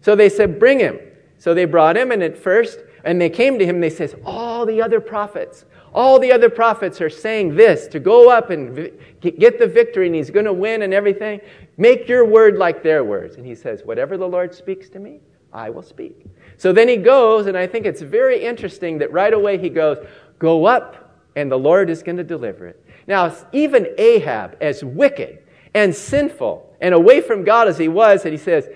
So 0.00 0.16
they 0.16 0.28
said, 0.28 0.58
"Bring 0.58 0.80
him." 0.80 0.98
So 1.38 1.54
they 1.54 1.66
brought 1.66 1.96
him 1.96 2.10
and 2.10 2.20
at 2.20 2.36
first 2.36 2.80
and 3.04 3.20
they 3.20 3.30
came 3.30 3.60
to 3.60 3.64
him 3.64 3.80
they 3.80 3.90
says, 3.90 4.16
"All 4.24 4.66
the 4.66 4.82
other 4.82 5.00
prophets 5.00 5.66
all 5.94 6.18
the 6.18 6.32
other 6.32 6.48
prophets 6.48 7.00
are 7.00 7.10
saying 7.10 7.54
this 7.54 7.86
to 7.88 8.00
go 8.00 8.30
up 8.30 8.50
and 8.50 8.90
get 9.20 9.58
the 9.58 9.66
victory, 9.66 10.06
and 10.06 10.14
he's 10.14 10.30
going 10.30 10.46
to 10.46 10.52
win 10.52 10.82
and 10.82 10.94
everything. 10.94 11.40
Make 11.76 12.08
your 12.08 12.24
word 12.24 12.56
like 12.56 12.82
their 12.82 13.04
words. 13.04 13.36
And 13.36 13.46
he 13.46 13.54
says, 13.54 13.82
Whatever 13.84 14.16
the 14.16 14.28
Lord 14.28 14.54
speaks 14.54 14.88
to 14.90 14.98
me, 14.98 15.20
I 15.52 15.70
will 15.70 15.82
speak. 15.82 16.26
So 16.56 16.72
then 16.72 16.88
he 16.88 16.96
goes, 16.96 17.46
and 17.46 17.56
I 17.56 17.66
think 17.66 17.86
it's 17.86 18.00
very 18.00 18.42
interesting 18.42 18.98
that 18.98 19.12
right 19.12 19.32
away 19.32 19.58
he 19.58 19.68
goes, 19.68 19.98
Go 20.38 20.64
up, 20.64 21.20
and 21.36 21.50
the 21.50 21.58
Lord 21.58 21.90
is 21.90 22.02
going 22.02 22.16
to 22.16 22.24
deliver 22.24 22.66
it. 22.66 22.84
Now, 23.06 23.34
even 23.52 23.88
Ahab, 23.98 24.56
as 24.60 24.82
wicked 24.82 25.40
and 25.74 25.94
sinful 25.94 26.76
and 26.80 26.94
away 26.94 27.20
from 27.20 27.44
God 27.44 27.68
as 27.68 27.78
he 27.78 27.88
was, 27.88 28.24
and 28.24 28.32
he 28.32 28.38
says, 28.38 28.68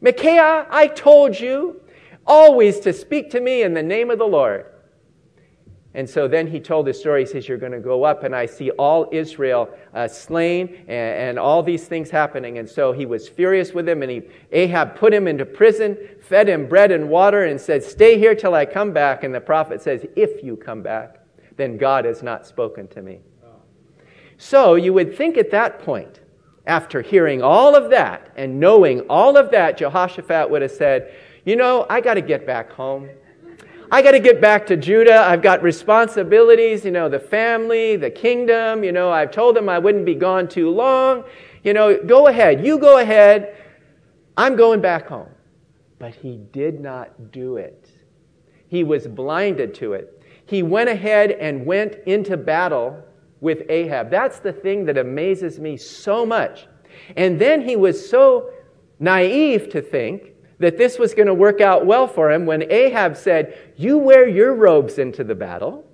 Micaiah, 0.00 0.66
I 0.70 0.86
told 0.86 1.38
you 1.38 1.80
always 2.26 2.80
to 2.80 2.92
speak 2.92 3.30
to 3.30 3.40
me 3.40 3.62
in 3.62 3.74
the 3.74 3.82
name 3.82 4.10
of 4.10 4.18
the 4.18 4.26
Lord. 4.26 4.66
And 5.92 6.08
so 6.08 6.28
then 6.28 6.46
he 6.46 6.60
told 6.60 6.86
his 6.86 7.00
story. 7.00 7.22
He 7.22 7.26
says, 7.26 7.48
You're 7.48 7.58
going 7.58 7.72
to 7.72 7.80
go 7.80 8.04
up, 8.04 8.22
and 8.22 8.34
I 8.34 8.46
see 8.46 8.70
all 8.72 9.08
Israel 9.10 9.68
uh, 9.92 10.06
slain 10.06 10.84
and, 10.86 10.88
and, 10.88 11.38
all 11.38 11.62
these 11.64 11.88
things 11.88 12.10
happening. 12.10 12.58
And 12.58 12.68
so 12.68 12.92
he 12.92 13.06
was 13.06 13.28
furious 13.28 13.72
with 13.72 13.88
him, 13.88 14.02
and 14.02 14.10
he, 14.10 14.22
Ahab 14.52 14.94
put 14.94 15.12
him 15.12 15.26
into 15.26 15.44
prison, 15.44 15.98
fed 16.20 16.48
him 16.48 16.68
bread 16.68 16.92
and 16.92 17.08
water, 17.08 17.44
and 17.44 17.60
said, 17.60 17.82
Stay 17.82 18.18
here 18.18 18.36
till 18.36 18.54
I 18.54 18.66
come 18.66 18.92
back. 18.92 19.24
And 19.24 19.34
the 19.34 19.40
prophet 19.40 19.82
says, 19.82 20.06
If 20.14 20.44
you 20.44 20.56
come 20.56 20.82
back, 20.82 21.18
then 21.56 21.76
God 21.76 22.04
has 22.04 22.22
not 22.22 22.46
spoken 22.46 22.86
to 22.88 23.02
me. 23.02 23.20
So 24.38 24.74
you 24.76 24.94
would 24.94 25.14
think 25.16 25.36
at 25.36 25.50
that 25.50 25.80
point, 25.80 26.20
after 26.66 27.02
hearing 27.02 27.42
all 27.42 27.74
of 27.74 27.90
that 27.90 28.32
and 28.36 28.60
knowing 28.60 29.00
all 29.02 29.36
of 29.36 29.50
that, 29.50 29.76
Jehoshaphat 29.76 30.48
would 30.48 30.62
have 30.62 30.70
said, 30.70 31.12
You 31.44 31.56
know, 31.56 31.84
I 31.90 32.00
got 32.00 32.14
to 32.14 32.22
get 32.22 32.46
back 32.46 32.70
home. 32.70 33.10
I 33.92 34.02
got 34.02 34.12
to 34.12 34.20
get 34.20 34.40
back 34.40 34.66
to 34.66 34.76
Judah. 34.76 35.20
I've 35.22 35.42
got 35.42 35.62
responsibilities, 35.64 36.84
you 36.84 36.92
know, 36.92 37.08
the 37.08 37.18
family, 37.18 37.96
the 37.96 38.10
kingdom. 38.10 38.84
You 38.84 38.92
know, 38.92 39.10
I've 39.10 39.32
told 39.32 39.56
them 39.56 39.68
I 39.68 39.80
wouldn't 39.80 40.04
be 40.04 40.14
gone 40.14 40.46
too 40.46 40.70
long. 40.70 41.24
You 41.64 41.72
know, 41.72 42.00
go 42.04 42.28
ahead. 42.28 42.64
You 42.64 42.78
go 42.78 42.98
ahead. 42.98 43.56
I'm 44.36 44.54
going 44.54 44.80
back 44.80 45.08
home. 45.08 45.28
But 45.98 46.14
he 46.14 46.36
did 46.52 46.80
not 46.80 47.32
do 47.32 47.56
it. 47.56 47.90
He 48.68 48.84
was 48.84 49.08
blinded 49.08 49.74
to 49.76 49.94
it. 49.94 50.22
He 50.46 50.62
went 50.62 50.88
ahead 50.88 51.32
and 51.32 51.66
went 51.66 51.96
into 52.06 52.36
battle 52.36 53.02
with 53.40 53.68
Ahab. 53.68 54.08
That's 54.10 54.38
the 54.38 54.52
thing 54.52 54.84
that 54.86 54.98
amazes 54.98 55.58
me 55.58 55.76
so 55.76 56.24
much. 56.24 56.68
And 57.16 57.40
then 57.40 57.60
he 57.60 57.74
was 57.74 58.08
so 58.08 58.50
naive 59.00 59.68
to 59.70 59.82
think 59.82 60.29
that 60.60 60.78
this 60.78 60.98
was 60.98 61.14
going 61.14 61.26
to 61.26 61.34
work 61.34 61.60
out 61.60 61.84
well 61.84 62.06
for 62.06 62.30
him 62.30 62.46
when 62.46 62.70
Ahab 62.70 63.16
said, 63.16 63.58
You 63.76 63.98
wear 63.98 64.28
your 64.28 64.54
robes 64.54 64.98
into 64.98 65.24
the 65.24 65.34
battle, 65.34 65.84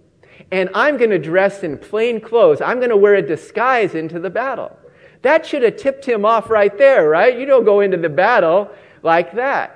and 0.51 0.69
I'm 0.75 0.99
going 0.99 1.11
to 1.11 1.19
dress 1.19 1.63
in 1.63 1.79
plain 1.79 2.21
clothes. 2.21 2.61
I'm 2.61 2.79
going 2.79 2.91
to 2.91 2.97
wear 2.97 3.15
a 3.15 3.23
disguise 3.23 3.95
into 3.95 4.21
the 4.21 4.31
battle. 4.31 4.77
That 5.23 5.47
should 5.47 5.63
have 5.63 5.77
tipped 5.77 6.05
him 6.05 6.25
off 6.25 6.51
right 6.51 6.77
there, 6.77 7.09
right? 7.09 7.39
You 7.39 7.47
don't 7.47 7.65
go 7.65 7.81
into 7.81 7.97
the 7.97 8.09
battle 8.09 8.71
like 9.03 9.33
that. 9.35 9.73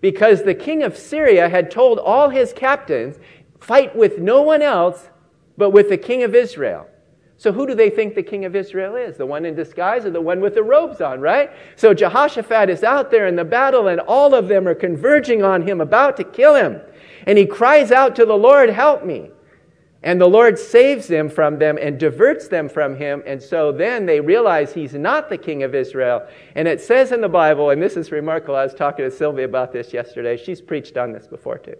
Because 0.00 0.42
the 0.42 0.54
king 0.54 0.82
of 0.82 0.96
Syria 0.96 1.48
had 1.48 1.70
told 1.70 1.98
all 1.98 2.28
his 2.28 2.52
captains, 2.52 3.18
fight 3.60 3.94
with 3.94 4.18
no 4.18 4.42
one 4.42 4.60
else 4.60 5.08
but 5.56 5.70
with 5.70 5.88
the 5.88 5.98
king 5.98 6.24
of 6.24 6.34
Israel. 6.34 6.88
So 7.42 7.50
who 7.50 7.66
do 7.66 7.74
they 7.74 7.90
think 7.90 8.14
the 8.14 8.22
king 8.22 8.44
of 8.44 8.54
Israel 8.54 8.94
is? 8.94 9.16
The 9.16 9.26
one 9.26 9.44
in 9.44 9.56
disguise 9.56 10.06
or 10.06 10.10
the 10.10 10.20
one 10.20 10.40
with 10.40 10.54
the 10.54 10.62
robes 10.62 11.00
on, 11.00 11.20
right? 11.20 11.50
So 11.74 11.92
Jehoshaphat 11.92 12.70
is 12.70 12.84
out 12.84 13.10
there 13.10 13.26
in 13.26 13.34
the 13.34 13.42
battle 13.42 13.88
and 13.88 13.98
all 13.98 14.32
of 14.32 14.46
them 14.46 14.68
are 14.68 14.76
converging 14.76 15.42
on 15.42 15.66
him, 15.66 15.80
about 15.80 16.16
to 16.18 16.22
kill 16.22 16.54
him. 16.54 16.80
And 17.26 17.36
he 17.36 17.44
cries 17.44 17.90
out 17.90 18.14
to 18.14 18.24
the 18.24 18.36
Lord, 18.36 18.68
help 18.70 19.04
me. 19.04 19.30
And 20.04 20.20
the 20.20 20.28
Lord 20.28 20.56
saves 20.56 21.08
them 21.08 21.28
from 21.28 21.58
them 21.58 21.78
and 21.82 21.98
diverts 21.98 22.46
them 22.46 22.68
from 22.68 22.94
him. 22.94 23.24
And 23.26 23.42
so 23.42 23.72
then 23.72 24.06
they 24.06 24.20
realize 24.20 24.72
he's 24.72 24.94
not 24.94 25.28
the 25.28 25.36
king 25.36 25.64
of 25.64 25.74
Israel. 25.74 26.24
And 26.54 26.68
it 26.68 26.80
says 26.80 27.10
in 27.10 27.20
the 27.20 27.28
Bible, 27.28 27.70
and 27.70 27.82
this 27.82 27.96
is 27.96 28.12
remarkable, 28.12 28.54
I 28.54 28.62
was 28.62 28.72
talking 28.72 29.04
to 29.04 29.10
Sylvia 29.10 29.46
about 29.46 29.72
this 29.72 29.92
yesterday. 29.92 30.36
She's 30.36 30.60
preached 30.60 30.96
on 30.96 31.10
this 31.10 31.26
before 31.26 31.58
too. 31.58 31.74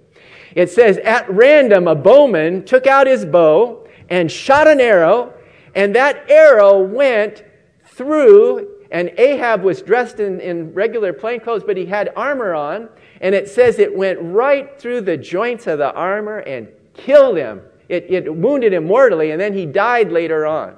It 0.56 0.70
says, 0.70 0.98
At 0.98 1.30
random, 1.30 1.86
a 1.86 1.94
bowman 1.94 2.64
took 2.64 2.88
out 2.88 3.06
his 3.06 3.24
bow 3.24 3.86
and 4.08 4.28
shot 4.28 4.66
an 4.66 4.80
arrow 4.80 5.34
and 5.74 5.94
that 5.94 6.30
arrow 6.30 6.78
went 6.78 7.44
through, 7.84 8.68
and 8.90 9.10
Ahab 9.18 9.62
was 9.62 9.82
dressed 9.82 10.20
in, 10.20 10.40
in 10.40 10.72
regular 10.74 11.12
plain 11.12 11.40
clothes, 11.40 11.64
but 11.64 11.76
he 11.76 11.86
had 11.86 12.12
armor 12.16 12.54
on. 12.54 12.88
And 13.20 13.34
it 13.34 13.48
says 13.48 13.78
it 13.78 13.96
went 13.96 14.18
right 14.20 14.78
through 14.78 15.02
the 15.02 15.16
joints 15.16 15.66
of 15.66 15.78
the 15.78 15.92
armor 15.94 16.38
and 16.38 16.68
killed 16.94 17.36
him. 17.36 17.62
It, 17.88 18.10
it 18.10 18.34
wounded 18.34 18.72
him 18.72 18.84
mortally, 18.84 19.30
and 19.30 19.40
then 19.40 19.54
he 19.54 19.66
died 19.66 20.10
later 20.10 20.46
on. 20.46 20.76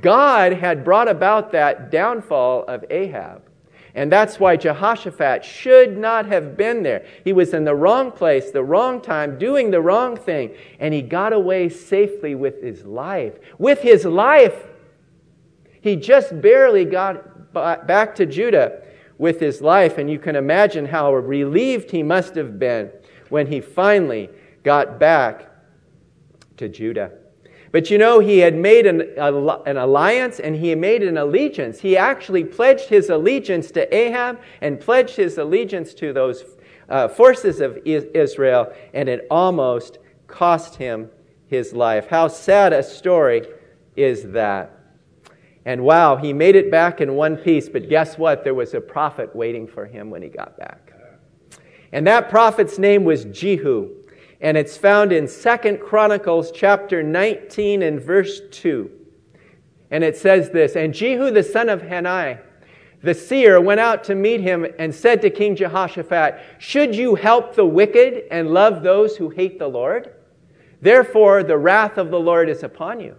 God 0.00 0.52
had 0.52 0.84
brought 0.84 1.08
about 1.08 1.52
that 1.52 1.90
downfall 1.90 2.64
of 2.64 2.84
Ahab. 2.90 3.42
And 3.96 4.12
that's 4.12 4.38
why 4.38 4.56
Jehoshaphat 4.56 5.42
should 5.42 5.96
not 5.96 6.26
have 6.26 6.54
been 6.54 6.82
there. 6.82 7.06
He 7.24 7.32
was 7.32 7.54
in 7.54 7.64
the 7.64 7.74
wrong 7.74 8.12
place, 8.12 8.50
the 8.50 8.62
wrong 8.62 9.00
time, 9.00 9.38
doing 9.38 9.70
the 9.70 9.80
wrong 9.80 10.16
thing, 10.16 10.54
and 10.78 10.92
he 10.92 11.00
got 11.00 11.32
away 11.32 11.70
safely 11.70 12.34
with 12.34 12.62
his 12.62 12.84
life. 12.84 13.38
With 13.58 13.80
his 13.80 14.04
life! 14.04 14.66
He 15.80 15.96
just 15.96 16.42
barely 16.42 16.84
got 16.84 17.54
back 17.54 18.14
to 18.16 18.26
Judah 18.26 18.82
with 19.16 19.40
his 19.40 19.62
life, 19.62 19.96
and 19.96 20.10
you 20.10 20.18
can 20.18 20.36
imagine 20.36 20.84
how 20.84 21.14
relieved 21.14 21.90
he 21.90 22.02
must 22.02 22.34
have 22.34 22.58
been 22.58 22.90
when 23.30 23.46
he 23.46 23.62
finally 23.62 24.28
got 24.62 25.00
back 25.00 25.50
to 26.58 26.68
Judah. 26.68 27.12
But 27.72 27.90
you 27.90 27.98
know, 27.98 28.20
he 28.20 28.38
had 28.38 28.54
made 28.54 28.86
an, 28.86 29.02
an 29.18 29.76
alliance 29.76 30.38
and 30.38 30.56
he 30.56 30.74
made 30.74 31.02
an 31.02 31.18
allegiance. 31.18 31.80
He 31.80 31.96
actually 31.96 32.44
pledged 32.44 32.88
his 32.88 33.10
allegiance 33.10 33.70
to 33.72 33.94
Ahab 33.94 34.40
and 34.60 34.80
pledged 34.80 35.16
his 35.16 35.38
allegiance 35.38 35.92
to 35.94 36.12
those 36.12 36.44
uh, 36.88 37.08
forces 37.08 37.60
of 37.60 37.78
Israel, 37.84 38.72
and 38.94 39.08
it 39.08 39.26
almost 39.30 39.98
cost 40.26 40.76
him 40.76 41.10
his 41.48 41.72
life. 41.72 42.06
How 42.08 42.28
sad 42.28 42.72
a 42.72 42.82
story 42.82 43.46
is 43.96 44.30
that? 44.32 44.72
And 45.64 45.82
wow, 45.82 46.16
he 46.16 46.32
made 46.32 46.54
it 46.54 46.70
back 46.70 47.00
in 47.00 47.14
one 47.14 47.36
piece, 47.36 47.68
but 47.68 47.88
guess 47.88 48.16
what? 48.16 48.44
There 48.44 48.54
was 48.54 48.74
a 48.74 48.80
prophet 48.80 49.34
waiting 49.34 49.66
for 49.66 49.84
him 49.84 50.10
when 50.10 50.22
he 50.22 50.28
got 50.28 50.56
back. 50.56 50.92
And 51.92 52.06
that 52.06 52.28
prophet's 52.28 52.78
name 52.78 53.04
was 53.04 53.24
Jehu. 53.24 53.95
And 54.40 54.56
it's 54.56 54.76
found 54.76 55.12
in 55.12 55.28
Second 55.28 55.80
Chronicles 55.80 56.50
chapter 56.52 57.02
19 57.02 57.82
and 57.82 58.00
verse 58.00 58.40
2. 58.50 58.90
And 59.90 60.04
it 60.04 60.16
says 60.16 60.50
this 60.50 60.76
And 60.76 60.92
Jehu 60.92 61.30
the 61.30 61.42
son 61.42 61.68
of 61.68 61.82
Hanani, 61.82 62.38
the 63.02 63.14
seer, 63.14 63.60
went 63.60 63.80
out 63.80 64.04
to 64.04 64.14
meet 64.14 64.40
him 64.40 64.66
and 64.78 64.94
said 64.94 65.22
to 65.22 65.30
King 65.30 65.56
Jehoshaphat, 65.56 66.40
Should 66.58 66.94
you 66.94 67.14
help 67.14 67.54
the 67.54 67.64
wicked 67.64 68.24
and 68.30 68.50
love 68.50 68.82
those 68.82 69.16
who 69.16 69.30
hate 69.30 69.58
the 69.58 69.68
Lord? 69.68 70.12
Therefore, 70.80 71.42
the 71.42 71.56
wrath 71.56 71.96
of 71.96 72.10
the 72.10 72.20
Lord 72.20 72.48
is 72.48 72.62
upon 72.62 73.00
you. 73.00 73.16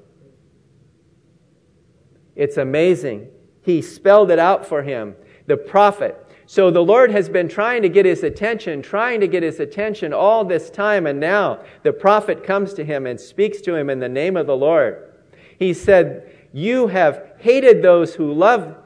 It's 2.36 2.58
amazing. 2.58 3.30
He 3.64 3.82
spelled 3.82 4.30
it 4.30 4.40
out 4.40 4.66
for 4.66 4.84
him. 4.84 5.16
The 5.48 5.58
prophet. 5.58 6.27
So 6.50 6.72
the 6.72 6.84
Lord 6.84 7.12
has 7.12 7.28
been 7.28 7.50
trying 7.50 7.82
to 7.82 7.90
get 7.90 8.06
his 8.06 8.24
attention, 8.24 8.82
trying 8.82 9.20
to 9.20 9.28
get 9.28 9.44
his 9.44 9.60
attention 9.60 10.14
all 10.14 10.46
this 10.46 10.70
time, 10.70 11.06
and 11.06 11.20
now 11.20 11.60
the 11.84 11.92
prophet 11.92 12.42
comes 12.46 12.74
to 12.76 12.86
him 12.86 13.06
and 13.06 13.20
speaks 13.20 13.60
to 13.62 13.76
him 13.76 13.90
in 13.90 14.00
the 14.00 14.08
name 14.08 14.38
of 14.38 14.48
the 14.48 14.56
Lord. 14.56 15.14
He 15.60 15.74
said, 15.74 16.32
You 16.54 16.88
have 16.88 17.34
hated 17.40 17.84
those 17.84 18.16
who 18.16 18.32
love 18.32 18.78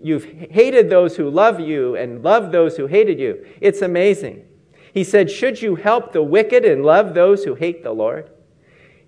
you've 0.00 0.24
hated 0.24 0.88
those 0.88 1.16
who 1.16 1.28
love 1.28 1.58
you 1.58 1.96
and 1.96 2.22
love 2.22 2.52
those 2.52 2.76
who 2.76 2.86
hated 2.86 3.18
you. 3.18 3.44
It's 3.60 3.82
amazing. 3.82 4.44
He 4.94 5.02
said, 5.02 5.28
Should 5.28 5.60
you 5.60 5.74
help 5.74 6.12
the 6.12 6.22
wicked 6.22 6.64
and 6.64 6.84
love 6.84 7.14
those 7.14 7.42
who 7.42 7.56
hate 7.56 7.82
the 7.82 7.92
Lord? 7.92 8.30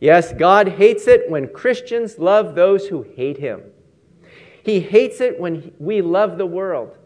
Yes, 0.01 0.33
God 0.33 0.67
hates 0.67 1.07
it 1.07 1.31
when 1.31 1.49
Christians 1.49 2.19
love 2.19 2.57
those 2.57 2.89
who 2.89 3.03
hate 3.03 3.39
him. 3.39 3.63
He 4.65 4.81
hates 4.81 5.21
it 5.21 5.39
when 5.39 5.73
we 5.79 6.03
love 6.03 6.39
the 6.39 6.47
world. 6.47 6.97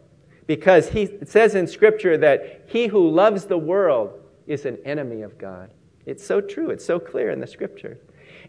Because 0.47 0.89
he, 0.89 1.03
it 1.03 1.29
says 1.29 1.55
in 1.55 1.67
Scripture 1.67 2.17
that 2.19 2.65
he 2.67 2.87
who 2.89 3.09
loves 3.09 3.45
the 3.45 3.59
world 3.59 4.19
is 4.47 4.67
an 4.67 4.79
enemy 4.85 5.23
of 5.23 5.39
God. 5.39 5.71
It's 6.05 6.27
so 6.27 6.41
true. 6.41 6.71
It's 6.71 6.85
so 6.85 6.99
clear 6.99 7.31
in 7.31 7.41
the 7.41 7.47
Scripture. 7.47 7.99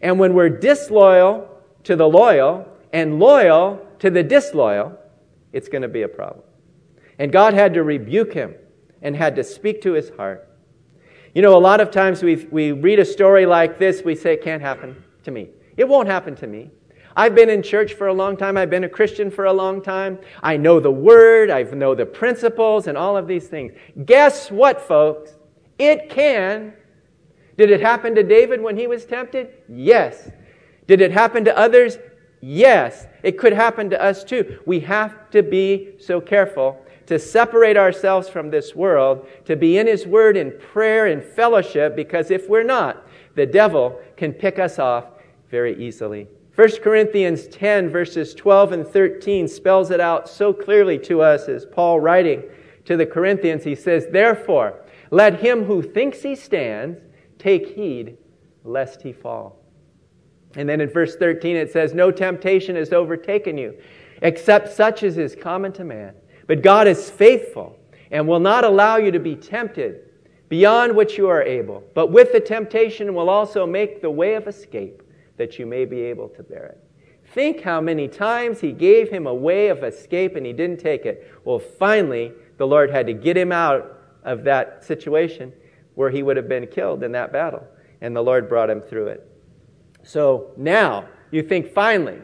And 0.02 0.18
when 0.18 0.34
we're 0.34 0.48
disloyal 0.48 1.48
to 1.84 1.96
the 1.96 2.08
loyal 2.08 2.68
and 2.92 3.18
loyal 3.18 3.86
to 4.00 4.10
the 4.10 4.22
disloyal, 4.22 4.98
it's 5.52 5.68
going 5.68 5.82
to 5.82 5.88
be 5.88 6.02
a 6.02 6.08
problem. 6.08 6.44
And 7.18 7.30
God 7.30 7.54
had 7.54 7.74
to 7.74 7.82
rebuke 7.84 8.32
him 8.32 8.54
and 9.02 9.14
had 9.14 9.36
to 9.36 9.44
speak 9.44 9.82
to 9.82 9.92
his 9.92 10.10
heart. 10.10 10.48
You 11.34 11.42
know, 11.42 11.56
a 11.56 11.58
lot 11.58 11.80
of 11.80 11.90
times 11.90 12.22
we, 12.22 12.36
we 12.50 12.72
read 12.72 12.98
a 12.98 13.04
story 13.04 13.46
like 13.46 13.78
this, 13.78 14.02
we 14.02 14.14
say, 14.14 14.34
it 14.34 14.42
can't 14.42 14.62
happen 14.62 15.02
to 15.24 15.30
me. 15.30 15.48
It 15.76 15.88
won't 15.88 16.08
happen 16.08 16.34
to 16.36 16.46
me. 16.46 16.70
I've 17.16 17.34
been 17.34 17.48
in 17.48 17.62
church 17.62 17.94
for 17.94 18.08
a 18.08 18.12
long 18.12 18.36
time. 18.36 18.56
I've 18.56 18.70
been 18.70 18.84
a 18.84 18.88
Christian 18.88 19.30
for 19.30 19.44
a 19.44 19.52
long 19.52 19.82
time. 19.82 20.18
I 20.42 20.56
know 20.56 20.80
the 20.80 20.90
word. 20.90 21.50
I 21.50 21.62
know 21.62 21.94
the 21.94 22.06
principles 22.06 22.86
and 22.86 22.98
all 22.98 23.16
of 23.16 23.26
these 23.26 23.48
things. 23.48 23.72
Guess 24.04 24.50
what, 24.50 24.80
folks? 24.80 25.34
It 25.78 26.10
can. 26.10 26.74
Did 27.56 27.70
it 27.70 27.80
happen 27.80 28.14
to 28.16 28.22
David 28.22 28.60
when 28.60 28.76
he 28.76 28.86
was 28.86 29.04
tempted? 29.04 29.50
Yes. 29.68 30.30
Did 30.86 31.00
it 31.00 31.12
happen 31.12 31.44
to 31.44 31.56
others? 31.56 31.98
Yes. 32.40 33.06
It 33.22 33.38
could 33.38 33.52
happen 33.52 33.90
to 33.90 34.02
us 34.02 34.24
too. 34.24 34.58
We 34.66 34.80
have 34.80 35.30
to 35.30 35.42
be 35.42 35.94
so 35.98 36.20
careful 36.20 36.84
to 37.06 37.18
separate 37.18 37.76
ourselves 37.76 38.28
from 38.28 38.50
this 38.50 38.74
world, 38.74 39.26
to 39.44 39.56
be 39.56 39.78
in 39.78 39.86
His 39.86 40.06
Word 40.06 40.36
in 40.36 40.52
prayer 40.58 41.06
and 41.06 41.22
fellowship, 41.22 41.94
because 41.94 42.30
if 42.30 42.48
we're 42.48 42.62
not, 42.62 43.06
the 43.34 43.46
devil 43.46 44.00
can 44.16 44.32
pick 44.32 44.58
us 44.58 44.78
off 44.78 45.04
very 45.50 45.76
easily. 45.84 46.28
1 46.56 46.68
Corinthians 46.82 47.48
10, 47.48 47.90
verses 47.90 48.32
12 48.32 48.72
and 48.72 48.86
13, 48.86 49.48
spells 49.48 49.90
it 49.90 49.98
out 49.98 50.28
so 50.28 50.52
clearly 50.52 50.96
to 51.00 51.20
us 51.20 51.48
as 51.48 51.66
Paul 51.66 51.98
writing 51.98 52.44
to 52.84 52.96
the 52.96 53.06
Corinthians. 53.06 53.64
He 53.64 53.74
says, 53.74 54.06
Therefore, 54.06 54.84
let 55.10 55.40
him 55.40 55.64
who 55.64 55.82
thinks 55.82 56.22
he 56.22 56.36
stands 56.36 57.00
take 57.38 57.74
heed 57.74 58.16
lest 58.62 59.02
he 59.02 59.12
fall. 59.12 59.58
And 60.54 60.68
then 60.68 60.80
in 60.80 60.88
verse 60.88 61.16
13 61.16 61.56
it 61.56 61.72
says, 61.72 61.92
No 61.92 62.12
temptation 62.12 62.76
has 62.76 62.92
overtaken 62.92 63.58
you, 63.58 63.76
except 64.22 64.72
such 64.72 65.02
as 65.02 65.18
is 65.18 65.34
common 65.34 65.72
to 65.72 65.82
man. 65.82 66.14
But 66.46 66.62
God 66.62 66.86
is 66.86 67.10
faithful 67.10 67.76
and 68.12 68.28
will 68.28 68.38
not 68.38 68.62
allow 68.62 68.96
you 68.96 69.10
to 69.10 69.18
be 69.18 69.34
tempted 69.34 70.02
beyond 70.48 70.94
what 70.94 71.18
you 71.18 71.28
are 71.28 71.42
able, 71.42 71.82
but 71.94 72.12
with 72.12 72.32
the 72.32 72.38
temptation 72.38 73.12
will 73.12 73.28
also 73.28 73.66
make 73.66 74.00
the 74.00 74.10
way 74.10 74.34
of 74.34 74.46
escape 74.46 75.02
that 75.36 75.58
you 75.58 75.66
may 75.66 75.84
be 75.84 76.00
able 76.02 76.28
to 76.30 76.42
bear 76.42 76.66
it. 76.66 76.84
Think 77.32 77.62
how 77.62 77.80
many 77.80 78.06
times 78.06 78.60
he 78.60 78.72
gave 78.72 79.08
him 79.08 79.26
a 79.26 79.34
way 79.34 79.68
of 79.68 79.82
escape 79.82 80.36
and 80.36 80.46
he 80.46 80.52
didn't 80.52 80.78
take 80.78 81.04
it. 81.06 81.32
Well, 81.44 81.58
finally, 81.58 82.32
the 82.58 82.66
Lord 82.66 82.90
had 82.90 83.06
to 83.06 83.12
get 83.12 83.36
him 83.36 83.50
out 83.50 83.98
of 84.22 84.44
that 84.44 84.84
situation 84.84 85.52
where 85.94 86.10
he 86.10 86.22
would 86.22 86.36
have 86.36 86.48
been 86.48 86.66
killed 86.66 87.02
in 87.02 87.12
that 87.12 87.32
battle. 87.32 87.66
And 88.00 88.14
the 88.14 88.22
Lord 88.22 88.48
brought 88.48 88.70
him 88.70 88.80
through 88.80 89.08
it. 89.08 89.28
So 90.02 90.50
now 90.56 91.08
you 91.30 91.42
think 91.42 91.72
finally, 91.72 92.18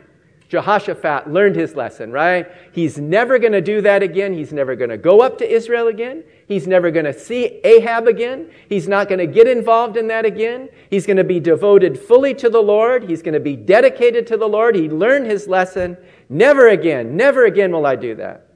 Jehoshaphat 0.51 1.33
learned 1.33 1.55
his 1.55 1.77
lesson, 1.77 2.11
right? 2.11 2.51
He's 2.73 2.99
never 2.99 3.39
going 3.39 3.53
to 3.53 3.61
do 3.61 3.81
that 3.83 4.03
again. 4.03 4.35
He's 4.35 4.53
never 4.53 4.75
going 4.75 4.91
to 4.91 4.99
go 4.99 5.21
up 5.21 5.39
to 5.39 5.49
Israel 5.49 5.87
again. 5.87 6.25
He's 6.49 6.67
never 6.67 6.91
going 6.91 7.05
to 7.05 7.17
see 7.17 7.61
Ahab 7.63 8.09
again. 8.09 8.51
He's 8.69 8.89
not 8.89 9.09
going 9.09 9.21
to 9.21 9.29
get 9.29 9.47
involved 9.47 9.97
in 9.97 10.09
that 10.09 10.27
again. 10.27 10.69
He's 10.91 11.07
going 11.07 11.19
to 11.19 11.25
be 11.25 11.39
devoted 11.39 11.97
fully 11.97 12.35
to 12.35 12.51
the 12.51 12.61
Lord. 12.61 13.09
He's 13.09 13.23
going 13.23 13.35
to 13.35 13.41
be 13.41 13.55
dedicated 13.55 14.27
to 14.27 14.37
the 14.37 14.49
Lord. 14.49 14.75
He 14.75 14.89
learned 14.89 15.27
his 15.27 15.47
lesson. 15.47 15.97
Never 16.29 16.71
again, 16.71 17.17
never 17.17 17.45
again 17.45 17.71
will 17.71 17.87
I 17.87 17.95
do 17.95 18.17
that. 18.17 18.49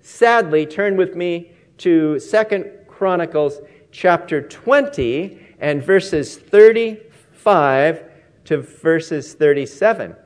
Sadly, 0.00 0.66
turn 0.66 0.96
with 0.96 1.14
me 1.14 1.52
to 1.78 2.18
Second 2.18 2.72
Chronicles 2.88 3.60
chapter 3.92 4.42
20 4.42 5.38
and 5.60 5.80
verses 5.80 6.36
35 6.36 8.02
to 8.46 8.58
verses 8.62 9.34
37. 9.34 10.16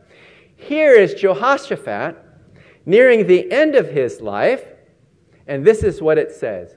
Here 0.60 0.92
is 0.92 1.14
Jehoshaphat 1.14 2.16
nearing 2.84 3.26
the 3.26 3.50
end 3.50 3.74
of 3.74 3.88
his 3.88 4.20
life, 4.20 4.64
and 5.46 5.64
this 5.64 5.82
is 5.82 6.02
what 6.02 6.18
it 6.18 6.30
says. 6.30 6.76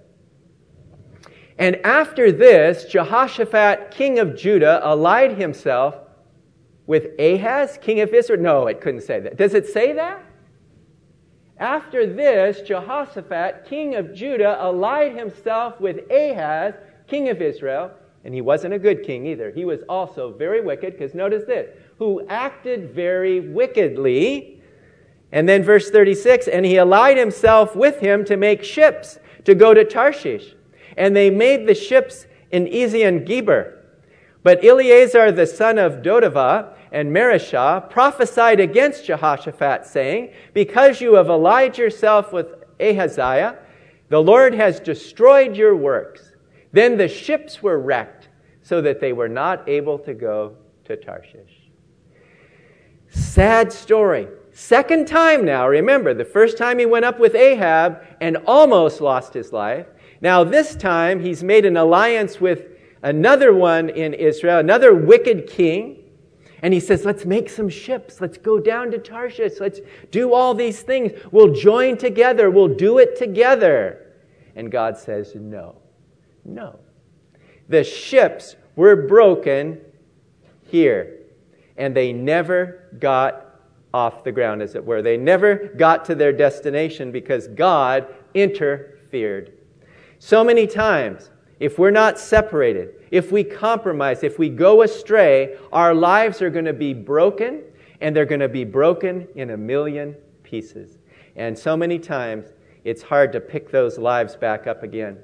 And 1.59 1.75
after 1.85 2.31
this, 2.31 2.85
Jehoshaphat, 2.85 3.91
king 3.91 4.19
of 4.19 4.35
Judah, 4.37 4.81
allied 4.83 5.37
himself 5.37 5.95
with 6.87 7.19
Ahaz, 7.19 7.77
king 7.81 7.99
of 7.99 8.13
Israel. 8.13 8.41
No, 8.41 8.67
it 8.67 8.81
couldn't 8.81 9.01
say 9.01 9.19
that. 9.19 9.37
Does 9.37 9.53
it 9.53 9.67
say 9.67 9.93
that? 9.93 10.23
After 11.57 12.07
this, 12.07 12.61
Jehoshaphat, 12.61 13.65
king 13.65 13.95
of 13.95 14.13
Judah, 14.15 14.57
allied 14.59 15.15
himself 15.15 15.79
with 15.79 16.09
Ahaz, 16.09 16.73
king 17.07 17.29
of 17.29 17.41
Israel. 17.41 17.91
And 18.25 18.33
he 18.33 18.41
wasn't 18.41 18.73
a 18.73 18.79
good 18.79 19.03
king 19.03 19.27
either. 19.27 19.51
He 19.51 19.65
was 19.65 19.81
also 19.89 20.31
very 20.31 20.61
wicked, 20.61 20.93
because 20.93 21.13
notice 21.13 21.43
this 21.45 21.69
who 21.97 22.25
acted 22.27 22.93
very 22.93 23.39
wickedly. 23.39 24.61
And 25.31 25.47
then 25.47 25.63
verse 25.63 25.89
36 25.89 26.47
and 26.47 26.65
he 26.65 26.77
allied 26.77 27.17
himself 27.17 27.75
with 27.75 27.99
him 27.99 28.25
to 28.25 28.37
make 28.37 28.63
ships 28.63 29.19
to 29.45 29.55
go 29.55 29.73
to 29.73 29.83
Tarshish. 29.83 30.55
And 30.97 31.15
they 31.15 31.29
made 31.29 31.67
the 31.67 31.75
ships 31.75 32.27
in 32.51 32.65
Ezion 32.65 33.25
Geber. 33.25 33.79
But 34.43 34.63
Eleazar 34.63 35.31
the 35.31 35.47
son 35.47 35.77
of 35.77 36.01
Dodavah 36.03 36.75
and 36.91 37.11
Mareshah 37.11 37.89
prophesied 37.89 38.59
against 38.59 39.05
Jehoshaphat, 39.05 39.85
saying, 39.85 40.31
Because 40.53 41.01
you 41.01 41.15
have 41.15 41.29
allied 41.29 41.77
yourself 41.77 42.31
with 42.31 42.47
Ahaziah, 42.79 43.57
the 44.09 44.21
Lord 44.21 44.53
has 44.53 44.79
destroyed 44.79 45.55
your 45.55 45.75
works. 45.75 46.33
Then 46.71 46.97
the 46.97 47.07
ships 47.07 47.63
were 47.63 47.79
wrecked, 47.79 48.29
so 48.61 48.81
that 48.81 48.99
they 48.99 49.13
were 49.13 49.29
not 49.29 49.67
able 49.67 49.97
to 49.99 50.13
go 50.13 50.55
to 50.85 50.95
Tarshish. 50.95 51.62
Sad 53.13 53.71
story. 53.71 54.27
Second 54.53 55.07
time 55.07 55.45
now, 55.45 55.67
remember, 55.67 56.13
the 56.13 56.25
first 56.25 56.57
time 56.57 56.79
he 56.79 56.85
went 56.85 57.05
up 57.05 57.19
with 57.19 57.35
Ahab 57.35 58.01
and 58.21 58.37
almost 58.47 59.01
lost 59.01 59.33
his 59.33 59.53
life. 59.53 59.87
Now, 60.21 60.43
this 60.43 60.75
time, 60.75 61.19
he's 61.19 61.43
made 61.43 61.65
an 61.65 61.77
alliance 61.77 62.41
with 62.41 62.67
another 63.03 63.53
one 63.53 63.89
in 63.89 64.13
Israel, 64.13 64.59
another 64.59 64.95
wicked 64.95 65.47
king. 65.47 65.99
And 66.63 66.73
he 66.73 66.79
says, 66.79 67.05
Let's 67.05 67.25
make 67.25 67.49
some 67.49 67.69
ships. 67.69 68.21
Let's 68.21 68.37
go 68.37 68.59
down 68.59 68.89
to 68.91 68.97
Tarshish. 68.97 69.59
Let's 69.59 69.81
do 70.11 70.33
all 70.33 70.53
these 70.53 70.81
things. 70.81 71.11
We'll 71.31 71.53
join 71.53 71.97
together. 71.97 72.49
We'll 72.49 72.67
do 72.67 72.99
it 72.99 73.17
together. 73.17 74.13
And 74.55 74.71
God 74.71 74.97
says, 74.97 75.33
No, 75.35 75.75
no. 76.45 76.79
The 77.69 77.83
ships 77.83 78.55
were 78.75 79.07
broken 79.07 79.81
here 80.61 81.12
and 81.77 81.95
they 81.95 82.13
never 82.13 82.89
got 82.99 83.59
off 83.93 84.23
the 84.23 84.31
ground, 84.31 84.61
as 84.61 84.75
it 84.75 84.83
were. 84.83 85.01
They 85.01 85.17
never 85.17 85.55
got 85.77 86.05
to 86.05 86.15
their 86.15 86.33
destination 86.33 87.11
because 87.11 87.47
God 87.47 88.07
interfered. 88.33 89.53
So 90.19 90.43
many 90.43 90.65
times, 90.65 91.29
if 91.59 91.77
we're 91.77 91.91
not 91.91 92.17
separated, 92.17 92.95
if 93.11 93.31
we 93.31 93.43
compromise, 93.43 94.23
if 94.23 94.39
we 94.39 94.49
go 94.49 94.81
astray, 94.81 95.57
our 95.71 95.93
lives 95.93 96.41
are 96.41 96.49
going 96.49 96.65
to 96.65 96.73
be 96.73 96.93
broken, 96.93 97.61
and 98.01 98.15
they're 98.15 98.25
going 98.25 98.39
to 98.41 98.49
be 98.49 98.65
broken 98.65 99.27
in 99.35 99.51
a 99.51 99.57
million 99.57 100.15
pieces. 100.43 100.97
And 101.35 101.57
so 101.57 101.77
many 101.77 101.99
times, 101.99 102.47
it's 102.83 103.01
hard 103.01 103.31
to 103.33 103.39
pick 103.39 103.71
those 103.71 103.97
lives 103.97 104.35
back 104.35 104.65
up 104.67 104.83
again. 104.83 105.17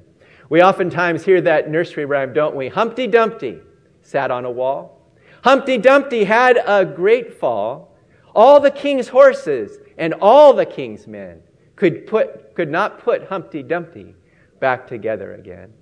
We 0.49 0.62
oftentimes 0.63 1.23
hear 1.23 1.41
that 1.41 1.69
nursery 1.69 2.05
rhyme, 2.05 2.33
don't 2.33 2.55
we? 2.55 2.69
Humpty 2.69 3.07
Dumpty 3.07 3.59
sat 4.01 4.31
on 4.31 4.45
a 4.45 4.51
wall. 4.51 4.98
Humpty 5.43 5.78
Dumpty 5.78 6.23
had 6.23 6.60
a 6.65 6.86
great 6.86 7.34
fall. 7.34 7.95
All 8.36 8.60
the 8.60 8.71
king's 8.71 9.08
horses 9.08 9.80
and 9.97 10.13
all 10.21 10.54
the 10.54 10.65
king's 10.65 11.08
men 11.08 11.41
could, 11.75 12.08
put, 12.08 12.56
could 12.56 12.69
not 12.69 12.99
put 12.99 13.28
Humpty 13.28 13.63
Dumpty 13.63 14.15
back 14.60 14.88
together 14.88 15.34
again. 15.34 15.73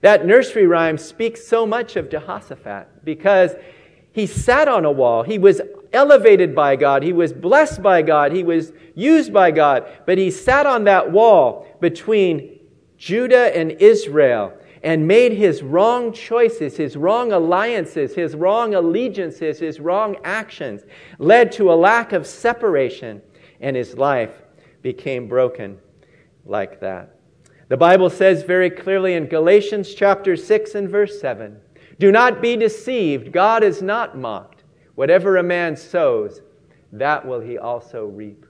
That 0.00 0.26
nursery 0.26 0.66
rhyme 0.66 0.98
speaks 0.98 1.46
so 1.46 1.66
much 1.66 1.96
of 1.96 2.10
Jehoshaphat 2.10 3.04
because 3.04 3.52
he 4.12 4.26
sat 4.26 4.68
on 4.68 4.84
a 4.84 4.92
wall. 4.92 5.22
He 5.22 5.38
was 5.38 5.60
elevated 5.92 6.54
by 6.54 6.76
God. 6.76 7.02
He 7.02 7.12
was 7.12 7.32
blessed 7.32 7.82
by 7.82 8.02
God. 8.02 8.32
He 8.32 8.42
was 8.42 8.72
used 8.94 9.32
by 9.32 9.50
God. 9.50 9.86
But 10.06 10.18
he 10.18 10.30
sat 10.30 10.66
on 10.66 10.84
that 10.84 11.10
wall 11.10 11.66
between 11.80 12.60
Judah 12.96 13.56
and 13.56 13.72
Israel 13.72 14.52
and 14.84 15.08
made 15.08 15.32
his 15.32 15.62
wrong 15.62 16.12
choices, 16.12 16.76
his 16.76 16.94
wrong 16.94 17.32
alliances, 17.32 18.14
his 18.14 18.36
wrong 18.36 18.74
allegiances, 18.74 19.58
his 19.58 19.80
wrong 19.80 20.14
actions 20.24 20.82
led 21.18 21.50
to 21.50 21.72
a 21.72 21.74
lack 21.74 22.12
of 22.12 22.26
separation, 22.26 23.22
and 23.62 23.74
his 23.74 23.96
life 23.96 24.42
became 24.82 25.26
broken 25.26 25.78
like 26.44 26.80
that. 26.80 27.18
The 27.68 27.78
Bible 27.78 28.10
says 28.10 28.42
very 28.42 28.68
clearly 28.68 29.14
in 29.14 29.26
Galatians 29.26 29.94
chapter 29.94 30.36
6 30.36 30.74
and 30.74 30.90
verse 30.90 31.18
7 31.18 31.58
Do 31.98 32.12
not 32.12 32.42
be 32.42 32.54
deceived, 32.54 33.32
God 33.32 33.64
is 33.64 33.80
not 33.80 34.18
mocked. 34.18 34.64
Whatever 34.96 35.38
a 35.38 35.42
man 35.42 35.76
sows, 35.76 36.42
that 36.92 37.26
will 37.26 37.40
he 37.40 37.56
also 37.56 38.04
reap. 38.04 38.44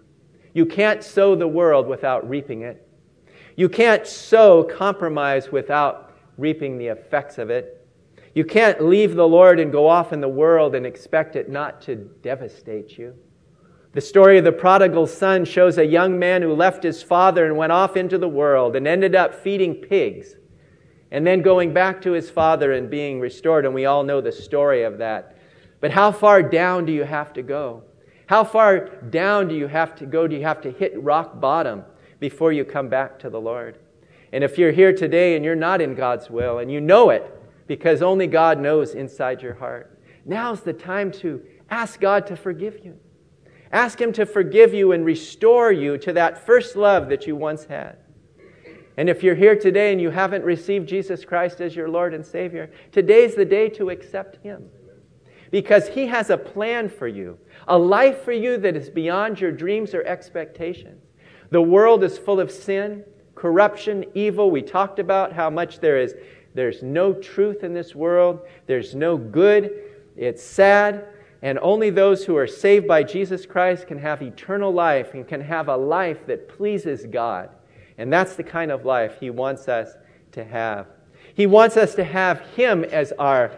You 0.52 0.66
can't 0.66 1.04
sow 1.04 1.36
the 1.36 1.48
world 1.48 1.86
without 1.86 2.28
reaping 2.28 2.62
it. 2.62 2.86
You 3.54 3.68
can't 3.68 4.04
sow 4.04 4.64
compromise 4.64 5.52
without 5.52 6.13
reaping 6.38 6.78
the 6.78 6.88
effects 6.88 7.38
of 7.38 7.50
it. 7.50 7.86
You 8.34 8.44
can't 8.44 8.84
leave 8.84 9.14
the 9.14 9.28
Lord 9.28 9.60
and 9.60 9.70
go 9.70 9.88
off 9.88 10.12
in 10.12 10.20
the 10.20 10.28
world 10.28 10.74
and 10.74 10.84
expect 10.84 11.36
it 11.36 11.48
not 11.48 11.80
to 11.82 11.96
devastate 11.96 12.98
you. 12.98 13.14
The 13.92 14.00
story 14.00 14.38
of 14.38 14.44
the 14.44 14.50
prodigal 14.50 15.06
son 15.06 15.44
shows 15.44 15.78
a 15.78 15.86
young 15.86 16.18
man 16.18 16.42
who 16.42 16.52
left 16.52 16.82
his 16.82 17.00
father 17.00 17.46
and 17.46 17.56
went 17.56 17.70
off 17.70 17.96
into 17.96 18.18
the 18.18 18.28
world 18.28 18.74
and 18.74 18.88
ended 18.88 19.14
up 19.14 19.34
feeding 19.34 19.76
pigs 19.76 20.34
and 21.12 21.24
then 21.24 21.42
going 21.42 21.72
back 21.72 22.02
to 22.02 22.10
his 22.10 22.28
father 22.28 22.72
and 22.72 22.90
being 22.90 23.20
restored. 23.20 23.64
And 23.64 23.72
we 23.72 23.86
all 23.86 24.02
know 24.02 24.20
the 24.20 24.32
story 24.32 24.82
of 24.82 24.98
that. 24.98 25.38
But 25.80 25.92
how 25.92 26.10
far 26.10 26.42
down 26.42 26.86
do 26.86 26.92
you 26.92 27.04
have 27.04 27.32
to 27.34 27.42
go? 27.42 27.84
How 28.26 28.42
far 28.42 28.88
down 29.10 29.46
do 29.46 29.54
you 29.54 29.68
have 29.68 29.94
to 29.96 30.06
go? 30.06 30.26
Do 30.26 30.34
you 30.34 30.42
have 30.42 30.60
to 30.62 30.72
hit 30.72 31.00
rock 31.00 31.40
bottom 31.40 31.84
before 32.18 32.52
you 32.52 32.64
come 32.64 32.88
back 32.88 33.20
to 33.20 33.30
the 33.30 33.40
Lord? 33.40 33.78
And 34.34 34.42
if 34.42 34.58
you're 34.58 34.72
here 34.72 34.92
today 34.92 35.36
and 35.36 35.44
you're 35.44 35.54
not 35.54 35.80
in 35.80 35.94
God's 35.94 36.28
will 36.28 36.58
and 36.58 36.68
you 36.68 36.80
know 36.80 37.10
it 37.10 37.24
because 37.68 38.02
only 38.02 38.26
God 38.26 38.58
knows 38.58 38.96
inside 38.96 39.40
your 39.40 39.54
heart, 39.54 40.02
now's 40.24 40.60
the 40.60 40.72
time 40.72 41.12
to 41.12 41.40
ask 41.70 42.00
God 42.00 42.26
to 42.26 42.36
forgive 42.36 42.84
you. 42.84 42.98
Ask 43.70 44.00
Him 44.00 44.12
to 44.14 44.26
forgive 44.26 44.74
you 44.74 44.90
and 44.90 45.04
restore 45.04 45.70
you 45.70 45.96
to 45.98 46.12
that 46.14 46.44
first 46.44 46.74
love 46.74 47.08
that 47.10 47.28
you 47.28 47.36
once 47.36 47.66
had. 47.66 47.98
And 48.96 49.08
if 49.08 49.22
you're 49.22 49.36
here 49.36 49.54
today 49.54 49.92
and 49.92 50.00
you 50.00 50.10
haven't 50.10 50.42
received 50.42 50.88
Jesus 50.88 51.24
Christ 51.24 51.60
as 51.60 51.76
your 51.76 51.88
Lord 51.88 52.12
and 52.12 52.26
Savior, 52.26 52.72
today's 52.90 53.36
the 53.36 53.44
day 53.44 53.68
to 53.68 53.90
accept 53.90 54.42
Him. 54.42 54.64
Because 55.52 55.86
He 55.86 56.08
has 56.08 56.30
a 56.30 56.36
plan 56.36 56.88
for 56.88 57.06
you, 57.06 57.38
a 57.68 57.78
life 57.78 58.24
for 58.24 58.32
you 58.32 58.58
that 58.58 58.74
is 58.74 58.90
beyond 58.90 59.40
your 59.40 59.52
dreams 59.52 59.94
or 59.94 60.02
expectations. 60.02 61.04
The 61.50 61.62
world 61.62 62.02
is 62.02 62.18
full 62.18 62.40
of 62.40 62.50
sin, 62.50 63.04
corruption, 63.34 64.04
evil. 64.14 64.50
We 64.50 64.62
talked 64.62 64.98
about 64.98 65.32
how 65.32 65.50
much 65.50 65.80
there 65.80 65.98
is 65.98 66.14
there's 66.54 66.82
no 66.82 67.12
truth 67.12 67.64
in 67.64 67.74
this 67.74 67.94
world. 67.94 68.40
There's 68.66 68.94
no 68.94 69.16
good. 69.16 69.72
It's 70.16 70.42
sad. 70.42 71.06
And 71.42 71.58
only 71.60 71.90
those 71.90 72.24
who 72.24 72.36
are 72.36 72.46
saved 72.46 72.88
by 72.88 73.02
Jesus 73.02 73.44
Christ 73.44 73.86
can 73.86 73.98
have 73.98 74.22
eternal 74.22 74.72
life 74.72 75.14
and 75.14 75.26
can 75.26 75.40
have 75.40 75.68
a 75.68 75.76
life 75.76 76.26
that 76.26 76.48
pleases 76.48 77.04
God. 77.04 77.50
And 77.98 78.12
that's 78.12 78.36
the 78.36 78.42
kind 78.42 78.70
of 78.70 78.84
life 78.84 79.18
He 79.20 79.30
wants 79.30 79.68
us 79.68 79.94
to 80.32 80.44
have. 80.44 80.86
He 81.34 81.46
wants 81.46 81.76
us 81.76 81.94
to 81.96 82.04
have 82.04 82.40
Him 82.56 82.84
as 82.84 83.12
our, 83.18 83.50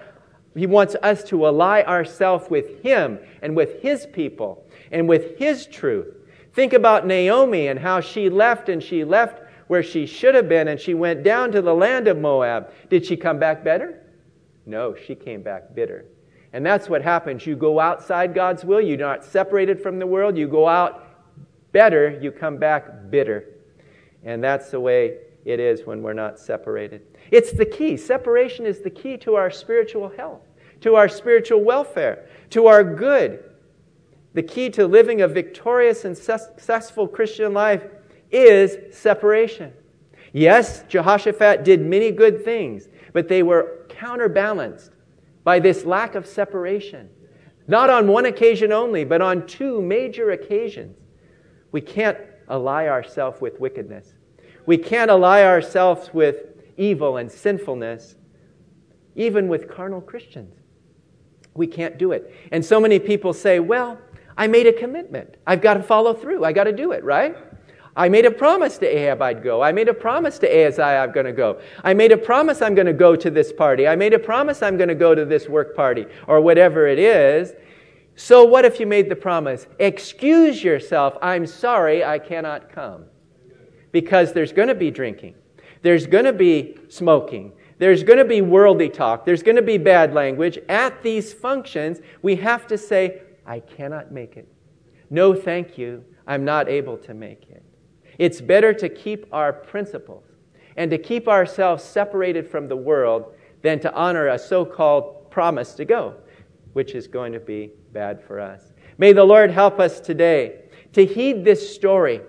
He 0.57 0.67
wants 0.67 0.97
us 1.03 1.23
to 1.25 1.47
ally 1.47 1.83
ourselves 1.83 2.51
with 2.51 2.83
Him 2.83 3.19
and 3.43 3.55
with 3.55 3.83
His 3.83 4.07
people 4.07 4.67
and 4.91 5.09
with 5.09 5.39
His 5.39 5.67
truth. 5.67 6.15
Think 6.55 6.73
about 6.73 7.07
Naomi 7.07 7.69
and 7.69 7.79
how 7.79 8.01
she 8.01 8.31
left 8.31 8.71
and 8.71 8.83
she 8.83 9.05
left 9.05 9.43
where 9.67 9.83
she 9.83 10.07
should 10.07 10.35
have 10.35 10.49
been 10.49 10.69
and 10.69 10.81
she 10.81 10.95
went 10.95 11.23
down 11.23 11.53
to 11.53 11.63
the 11.63 11.75
land 11.75 12.09
of 12.09 12.19
Moab. 12.19 12.71
Did 12.89 13.05
she 13.05 13.17
come 13.17 13.39
back 13.39 13.65
better? 13.65 14.03
No, 14.65 14.95
she 14.95 15.15
came 15.15 15.43
back 15.43 15.75
bitter. 15.75 16.07
And 16.53 16.65
that's 16.65 16.89
what 16.89 17.03
happens. 17.03 17.47
You 17.47 17.57
go 17.57 17.81
outside 17.81 18.35
God's 18.35 18.65
will, 18.65 18.81
you're 18.81 18.97
not 18.97 19.25
separated 19.25 19.81
from 19.81 19.99
the 19.99 20.07
world, 20.07 20.37
you 20.37 20.49
go 20.49 20.69
out 20.69 21.05
better, 21.73 22.19
you 22.21 22.31
come 22.33 22.57
back 22.57 23.11
bitter. 23.11 23.45
And 24.25 24.43
that's 24.43 24.71
the 24.71 24.81
way 24.81 25.19
it 25.45 25.61
is 25.61 25.87
when 25.87 26.03
we're 26.03 26.13
not 26.13 26.39
separated. 26.39 27.03
It's 27.31 27.53
the 27.53 27.67
key. 27.67 27.97
Separation 27.97 28.67
is 28.67 28.81
the 28.81 28.91
key 28.91 29.17
to 29.19 29.37
our 29.37 29.51
spiritual 29.51 30.09
health, 30.09 30.43
to 30.81 30.97
our 30.97 31.09
spiritual 31.09 31.63
welfare, 31.63 32.27
to 32.51 32.67
our 32.67 32.83
good. 32.83 33.45
The 34.35 34.43
key 34.43 34.71
to 34.71 34.87
living 34.87 35.23
a 35.23 35.29
victorious 35.29 36.05
and 36.05 36.17
successful 36.17 37.07
Christian 37.07 37.55
life 37.55 37.85
is 38.31 38.95
separation. 38.97 39.73
Yes, 40.33 40.85
Jehoshaphat 40.89 41.65
did 41.65 41.81
many 41.81 42.11
good 42.11 42.45
things, 42.45 42.89
but 43.13 43.29
they 43.29 43.43
were 43.43 43.87
counterbalanced 43.89 44.93
by 45.45 45.59
this 45.59 45.85
lack 45.85 46.15
of 46.15 46.27
separation. 46.27 47.09
Not 47.69 47.91
on 47.91 48.07
one 48.09 48.27
occasion 48.27 48.73
only, 48.73 49.05
but 49.05 49.21
on 49.21 49.47
two 49.47 49.81
major 49.81 50.31
occasions. 50.33 50.97
We 51.73 51.81
can't 51.81 52.19
ally 52.49 52.87
ourselves 52.87 53.41
with 53.41 53.59
wickedness. 53.59 54.15
We 54.67 54.79
can't 54.79 55.11
ally 55.11 55.43
ourselves 55.43 56.13
with 56.13 56.37
evil 56.77 57.17
and 57.17 57.31
sinfulness, 57.31 58.17
even 59.15 59.49
with 59.49 59.69
carnal 59.69 60.01
Christians. 60.01 60.55
We 61.55 61.67
can't 61.67 61.99
do 61.99 62.13
it. 62.13 62.35
And 62.53 62.65
so 62.65 62.79
many 62.81 62.99
people 62.99 63.33
say, 63.33 63.61
well, 63.61 63.99
I 64.37 64.47
made 64.47 64.67
a 64.67 64.73
commitment. 64.73 65.37
I've 65.47 65.63
got 65.63 65.75
to 65.75 65.83
follow 65.83 66.13
through. 66.13 66.45
I 66.45 66.53
got 66.53 66.65
to 66.65 66.73
do 66.73 66.93
it, 66.93 67.03
right? 67.03 67.37
I 67.97 68.11
made 68.11 68.27
a 68.27 68.31
promise 68.31 68.77
to 68.79 68.87
Ahab 68.87 69.23
I'd 69.23 69.43
go. 69.43 69.63
I 69.63 69.73
made 69.73 69.89
a 69.89 69.95
promise 69.95 70.39
to 70.41 70.47
Ahaziah 70.47 71.03
I'm 71.03 71.13
going 71.13 71.25
to 71.27 71.33
go. 71.33 71.61
I 71.83 71.95
made 71.95 72.13
a 72.13 72.17
promise 72.17 72.61
I'm 72.61 72.75
going 72.75 72.87
to 72.87 72.93
go 72.93 73.17
to 73.17 73.31
this 73.31 73.53
party. 73.53 73.89
I 73.89 73.97
made 73.97 74.13
a 74.13 74.19
promise 74.19 74.63
I'm 74.63 74.77
going 74.77 74.89
to 74.89 74.95
go 74.95 75.15
to 75.15 75.25
this 75.25 75.49
work 75.49 75.75
party 75.75 76.05
or 76.27 76.43
whatever 76.43 76.87
it 76.87 76.99
is. 76.99 77.55
So 78.15 78.45
what 78.45 78.67
if 78.67 78.79
you 78.79 78.87
made 78.87 79.09
the 79.09 79.17
promise? 79.17 79.67
Excuse 79.79 80.63
yourself. 80.63 81.17
I'm 81.23 81.47
sorry 81.47 82.05
I 82.05 82.19
cannot 82.19 82.71
come. 82.71 83.07
Because 83.93 84.35
there's 84.35 84.53
going 84.53 84.69
to 84.69 84.75
be 84.75 84.91
drinking. 84.91 85.35
There's 85.81 86.07
going 86.07 86.25
to 86.25 86.33
be 86.33 86.77
smoking. 86.89 87.53
There's 87.79 88.03
going 88.03 88.19
to 88.19 88.25
be 88.25 88.43
worldly 88.43 88.89
talk. 88.89 89.25
There's 89.25 89.43
going 89.43 89.57
to 89.57 89.63
be 89.63 89.79
bad 89.79 90.13
language. 90.15 90.59
At 90.69 91.03
these 91.03 91.33
functions, 91.33 92.01
we 92.23 92.37
have 92.37 92.67
to 92.69 92.79
say, 92.79 93.23
I 93.47 93.61
cannot 93.61 94.13
make 94.13 94.37
it. 94.37 94.49
No, 95.09 95.35
thank 95.35 95.79
you. 95.79 96.05
I'm 96.27 96.45
not 96.45 96.69
able 96.69 96.99
to 96.99 97.15
make 97.15 97.45
it. 97.51 97.63
It's 98.19 98.41
better 98.41 98.73
to 98.75 98.89
keep 98.89 99.27
our 99.33 99.53
principles 99.53 100.25
and 100.77 100.91
to 100.91 100.99
keep 100.99 101.29
ourselves 101.29 101.83
separated 101.83 102.49
from 102.49 102.69
the 102.69 102.77
world 102.77 103.35
than 103.63 103.81
to 103.81 103.95
honor 103.95 104.29
a 104.29 104.39
so 104.39 104.65
called 104.65 105.31
promise 105.31 105.75
to 105.75 105.85
go, 105.85 106.15
which 106.73 106.95
is 106.95 107.07
going 107.07 107.33
to 107.33 107.41
be 107.41 107.71
bad 107.93 108.23
for 108.23 108.41
us. 108.41 108.73
May 108.99 109.13
the 109.13 109.25
Lord 109.25 109.51
help 109.51 109.81
us 109.81 110.01
today 110.01 110.61
to 110.93 111.05
heed 111.05 111.45
this 111.45 111.75
story 111.75 112.21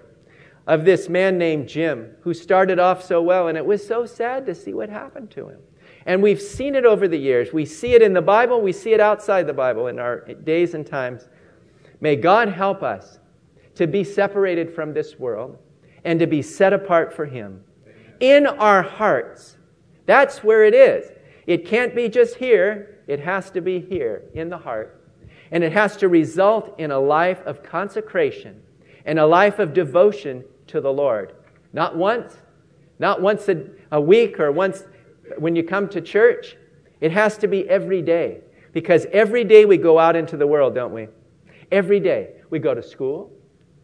of 0.66 0.84
this 0.84 1.08
man 1.08 1.38
named 1.38 1.70
Jim 1.70 2.16
who 2.22 2.34
started 2.34 2.80
off 2.80 3.04
so 3.04 3.22
well, 3.22 3.48
and 3.48 3.58
it 3.58 3.66
was 3.66 3.86
so 3.86 4.06
sad 4.06 4.46
to 4.46 4.56
see 4.56 4.74
what 4.74 4.90
happened 4.90 5.32
to 5.32 5.48
him. 5.48 5.60
And 6.06 6.22
we've 6.22 6.42
seen 6.42 6.76
it 6.76 6.86
over 6.86 7.08
the 7.08 7.18
years. 7.18 7.54
We 7.54 7.66
see 7.66 7.94
it 7.94 8.02
in 8.02 8.14
the 8.14 8.22
Bible, 8.22 8.62
we 8.62 8.74
see 8.74 8.94
it 8.94 9.00
outside 9.00 9.48
the 9.48 9.54
Bible 9.54 9.88
in 9.88 10.00
our 10.00 10.22
days 10.22 10.74
and 10.74 10.86
times. 10.86 11.30
May 12.02 12.16
God 12.16 12.50
help 12.50 12.84
us 12.84 13.20
to 13.76 13.88
be 13.88 14.04
separated 14.04 14.74
from 14.74 14.94
this 14.94 15.18
world 15.18 15.58
and 16.08 16.22
to 16.22 16.26
be 16.26 16.42
set 16.42 16.72
apart 16.72 17.14
for 17.14 17.26
Him. 17.26 17.62
In 18.22 18.48
our 18.48 18.82
hearts. 18.82 19.58
That's 20.06 20.42
where 20.42 20.64
it 20.64 20.74
is. 20.74 21.12
It 21.46 21.66
can't 21.66 21.94
be 21.94 22.08
just 22.08 22.36
here, 22.36 23.02
it 23.08 23.20
has 23.20 23.52
to 23.52 23.60
be 23.60 23.82
here 23.82 24.24
in 24.34 24.50
the 24.50 24.58
heart. 24.58 25.04
And 25.52 25.66
it 25.66 25.74
has 25.74 25.98
to 25.98 26.08
result 26.08 26.74
in 26.80 26.92
a 26.92 27.00
life 27.00 27.42
of 27.46 27.62
consecration 27.62 28.62
and 29.06 29.20
a 29.20 29.28
life 29.28 29.60
of 29.60 29.74
devotion 29.74 30.46
to 30.68 30.80
the 30.80 30.92
Lord. 30.92 31.36
Not 31.74 31.98
once, 31.98 32.38
not 33.00 33.22
once 33.22 33.50
a, 33.50 33.66
a 33.92 34.00
week 34.00 34.40
or 34.40 34.50
once 34.54 34.84
when 35.38 35.58
you 35.58 35.64
come 35.64 35.90
to 35.90 36.00
church. 36.00 36.56
It 37.02 37.12
has 37.12 37.38
to 37.40 37.48
be 37.50 37.68
every 37.68 38.02
day. 38.02 38.40
Because 38.72 39.06
every 39.12 39.44
day 39.44 39.66
we 39.66 39.76
go 39.76 40.00
out 40.00 40.16
into 40.16 40.38
the 40.38 40.48
world, 40.48 40.74
don't 40.74 40.94
we? 40.94 41.10
Every 41.70 42.00
day. 42.00 42.36
We 42.50 42.60
go 42.60 42.74
to 42.74 42.82
school. 42.82 43.37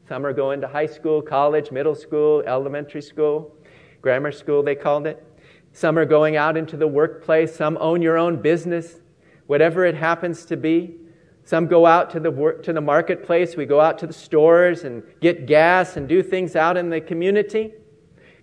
Some 0.07 0.25
are 0.25 0.33
going 0.33 0.61
to 0.61 0.67
high 0.67 0.85
school, 0.85 1.21
college, 1.21 1.71
middle 1.71 1.95
school, 1.95 2.43
elementary 2.45 3.01
school, 3.01 3.55
grammar 4.01 4.31
school, 4.31 4.61
they 4.61 4.75
called 4.75 5.07
it. 5.07 5.25
Some 5.71 5.97
are 5.97 6.05
going 6.05 6.35
out 6.35 6.55
into 6.55 6.77
the 6.77 6.87
workplace. 6.87 7.55
Some 7.55 7.77
own 7.79 8.01
your 8.01 8.17
own 8.17 8.41
business, 8.41 9.01
whatever 9.47 9.85
it 9.85 9.95
happens 9.95 10.45
to 10.45 10.57
be. 10.57 10.95
Some 11.45 11.67
go 11.67 11.85
out 11.85 12.09
to 12.11 12.19
the, 12.19 12.31
work, 12.31 12.63
to 12.63 12.73
the 12.73 12.81
marketplace. 12.81 13.57
We 13.57 13.65
go 13.65 13.81
out 13.81 13.97
to 13.99 14.07
the 14.07 14.13
stores 14.13 14.83
and 14.83 15.03
get 15.19 15.45
gas 15.45 15.97
and 15.97 16.07
do 16.07 16.21
things 16.21 16.55
out 16.55 16.77
in 16.77 16.89
the 16.89 17.01
community. 17.01 17.73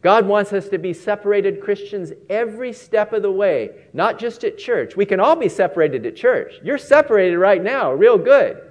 God 0.02 0.26
wants 0.26 0.52
us 0.52 0.68
to 0.70 0.78
be 0.78 0.92
separated 0.92 1.60
Christians 1.60 2.12
every 2.28 2.72
step 2.72 3.12
of 3.12 3.22
the 3.22 3.30
way, 3.30 3.86
not 3.92 4.18
just 4.18 4.44
at 4.44 4.58
church. 4.58 4.96
We 4.96 5.06
can 5.06 5.20
all 5.20 5.36
be 5.36 5.48
separated 5.48 6.04
at 6.06 6.16
church. 6.16 6.54
You're 6.62 6.78
separated 6.78 7.38
right 7.38 7.62
now, 7.62 7.92
real 7.92 8.18
good. 8.18 8.62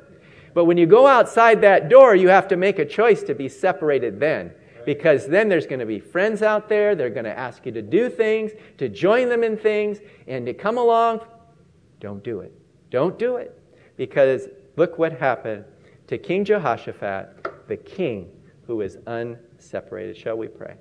But 0.54 0.66
when 0.66 0.78
you 0.78 0.86
go 0.86 1.08
outside 1.08 1.62
that 1.62 1.89
door, 1.89 2.16
you 2.16 2.30
have 2.30 2.47
to 2.50 2.58
make 2.58 2.80
a 2.80 2.86
choice 2.86 3.24
to 3.24 3.36
be 3.36 3.50
separated 3.50 4.20
then. 4.20 4.52
Because 4.86 5.28
then 5.28 5.50
there's 5.50 5.68
going 5.68 5.80
to 5.80 5.86
be 5.86 6.00
friends 6.00 6.41
out 6.41 6.70
there. 6.70 6.95
They're 6.95 7.10
going 7.10 7.26
to 7.26 7.38
ask 7.38 7.66
you 7.66 7.72
to 7.74 7.82
do 7.82 8.10
things, 8.10 8.52
to 8.78 8.89
join 8.89 9.30
them 9.30 9.43
in 9.43 9.58
things, 9.58 10.00
and 10.28 10.45
to 10.45 10.54
come 10.54 10.78
along. 10.78 11.22
Don't 12.00 12.24
do 12.24 12.39
it. 12.39 12.54
Don't 12.89 13.20
do 13.20 13.36
it. 13.36 13.62
Because 13.97 14.47
look 14.78 14.97
what 14.97 15.12
happened 15.12 15.66
to 16.08 16.18
King 16.18 16.45
Jehoshaphat, 16.45 17.68
the 17.68 17.78
king 17.78 18.32
who 18.66 18.82
is 18.82 18.97
unseparated. 19.06 20.16
Shall 20.18 20.38
we 20.38 20.47
pray? 20.47 20.76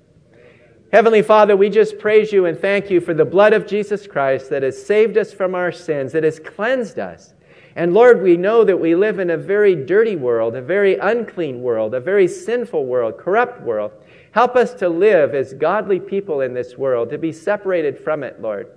Heavenly 0.91 1.21
Father, 1.21 1.55
we 1.55 1.69
just 1.69 1.99
praise 1.99 2.31
you 2.31 2.47
and 2.47 2.57
thank 2.57 2.89
you 2.89 2.99
for 2.99 3.13
the 3.13 3.25
blood 3.25 3.53
of 3.53 3.67
Jesus 3.67 4.07
Christ 4.07 4.49
that 4.49 4.63
has 4.63 4.83
saved 4.83 5.17
us 5.17 5.31
from 5.31 5.53
our 5.53 5.71
sins, 5.71 6.13
that 6.13 6.23
has 6.23 6.39
cleansed 6.39 6.97
us. 6.97 7.35
And 7.75 7.93
Lord, 7.93 8.21
we 8.21 8.35
know 8.35 8.63
that 8.63 8.79
we 8.79 8.95
live 8.95 9.19
in 9.19 9.29
a 9.29 9.37
very 9.37 9.75
dirty 9.75 10.15
world, 10.15 10.55
a 10.55 10.61
very 10.61 10.97
unclean 10.97 11.61
world, 11.61 11.93
a 11.93 11.99
very 11.99 12.27
sinful 12.27 12.85
world, 12.85 13.17
corrupt 13.17 13.61
world. 13.61 13.91
Help 14.31 14.55
us 14.55 14.73
to 14.75 14.89
live 14.89 15.33
as 15.33 15.53
godly 15.53 15.99
people 15.99 16.41
in 16.41 16.53
this 16.53 16.77
world, 16.77 17.09
to 17.09 17.17
be 17.17 17.31
separated 17.31 17.97
from 17.97 18.23
it, 18.23 18.41
Lord. 18.41 18.71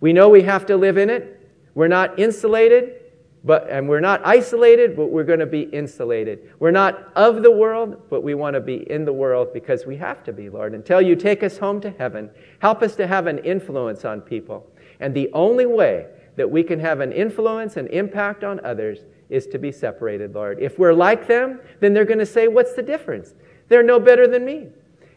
We 0.00 0.12
know 0.12 0.28
we 0.28 0.42
have 0.42 0.66
to 0.66 0.76
live 0.76 0.96
in 0.96 1.10
it. 1.10 1.48
We're 1.74 1.88
not 1.88 2.18
insulated. 2.18 2.96
But, 3.42 3.70
and 3.70 3.88
we're 3.88 4.00
not 4.00 4.20
isolated, 4.22 4.96
but 4.96 5.06
we're 5.06 5.24
going 5.24 5.38
to 5.38 5.46
be 5.46 5.62
insulated. 5.62 6.52
We're 6.58 6.72
not 6.72 7.10
of 7.16 7.42
the 7.42 7.50
world, 7.50 8.10
but 8.10 8.22
we 8.22 8.34
want 8.34 8.52
to 8.52 8.60
be 8.60 8.90
in 8.90 9.06
the 9.06 9.14
world 9.14 9.54
because 9.54 9.86
we 9.86 9.96
have 9.96 10.22
to 10.24 10.32
be, 10.32 10.50
Lord. 10.50 10.74
Until 10.74 11.00
you 11.00 11.16
take 11.16 11.42
us 11.42 11.56
home 11.56 11.80
to 11.80 11.90
heaven, 11.90 12.28
help 12.58 12.82
us 12.82 12.96
to 12.96 13.06
have 13.06 13.26
an 13.26 13.38
influence 13.38 14.04
on 14.04 14.20
people. 14.20 14.70
And 15.00 15.14
the 15.14 15.30
only 15.32 15.64
way 15.64 16.08
that 16.36 16.50
we 16.50 16.62
can 16.62 16.80
have 16.80 17.00
an 17.00 17.12
influence 17.12 17.76
and 17.76 17.88
impact 17.88 18.44
on 18.44 18.64
others 18.64 19.00
is 19.28 19.46
to 19.48 19.58
be 19.58 19.72
separated, 19.72 20.34
Lord. 20.34 20.58
If 20.60 20.78
we're 20.78 20.92
like 20.92 21.26
them, 21.26 21.60
then 21.80 21.94
they're 21.94 22.04
going 22.04 22.18
to 22.18 22.26
say, 22.26 22.48
What's 22.48 22.74
the 22.74 22.82
difference? 22.82 23.34
They're 23.68 23.82
no 23.82 24.00
better 24.00 24.26
than 24.26 24.44
me. 24.44 24.68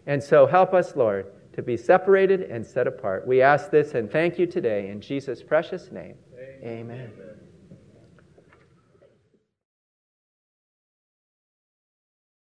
And 0.05 0.22
so 0.22 0.45
help 0.45 0.74
us, 0.74 0.95
Lord, 0.95 1.28
to 1.53 1.61
be 1.61 1.78
separated 1.78 2.41
and 2.43 2.66
set 2.66 2.88
apart. 2.88 3.26
We 3.26 3.41
ask 3.41 3.72
this 3.72 3.93
and 3.93 4.11
thank 4.11 4.38
you 4.38 4.45
today 4.45 4.89
in 4.89 5.01
Jesus' 5.01 5.41
precious 5.41 5.91
name. 5.91 6.16
Amen. 6.64 7.11
Amen. 7.18 7.22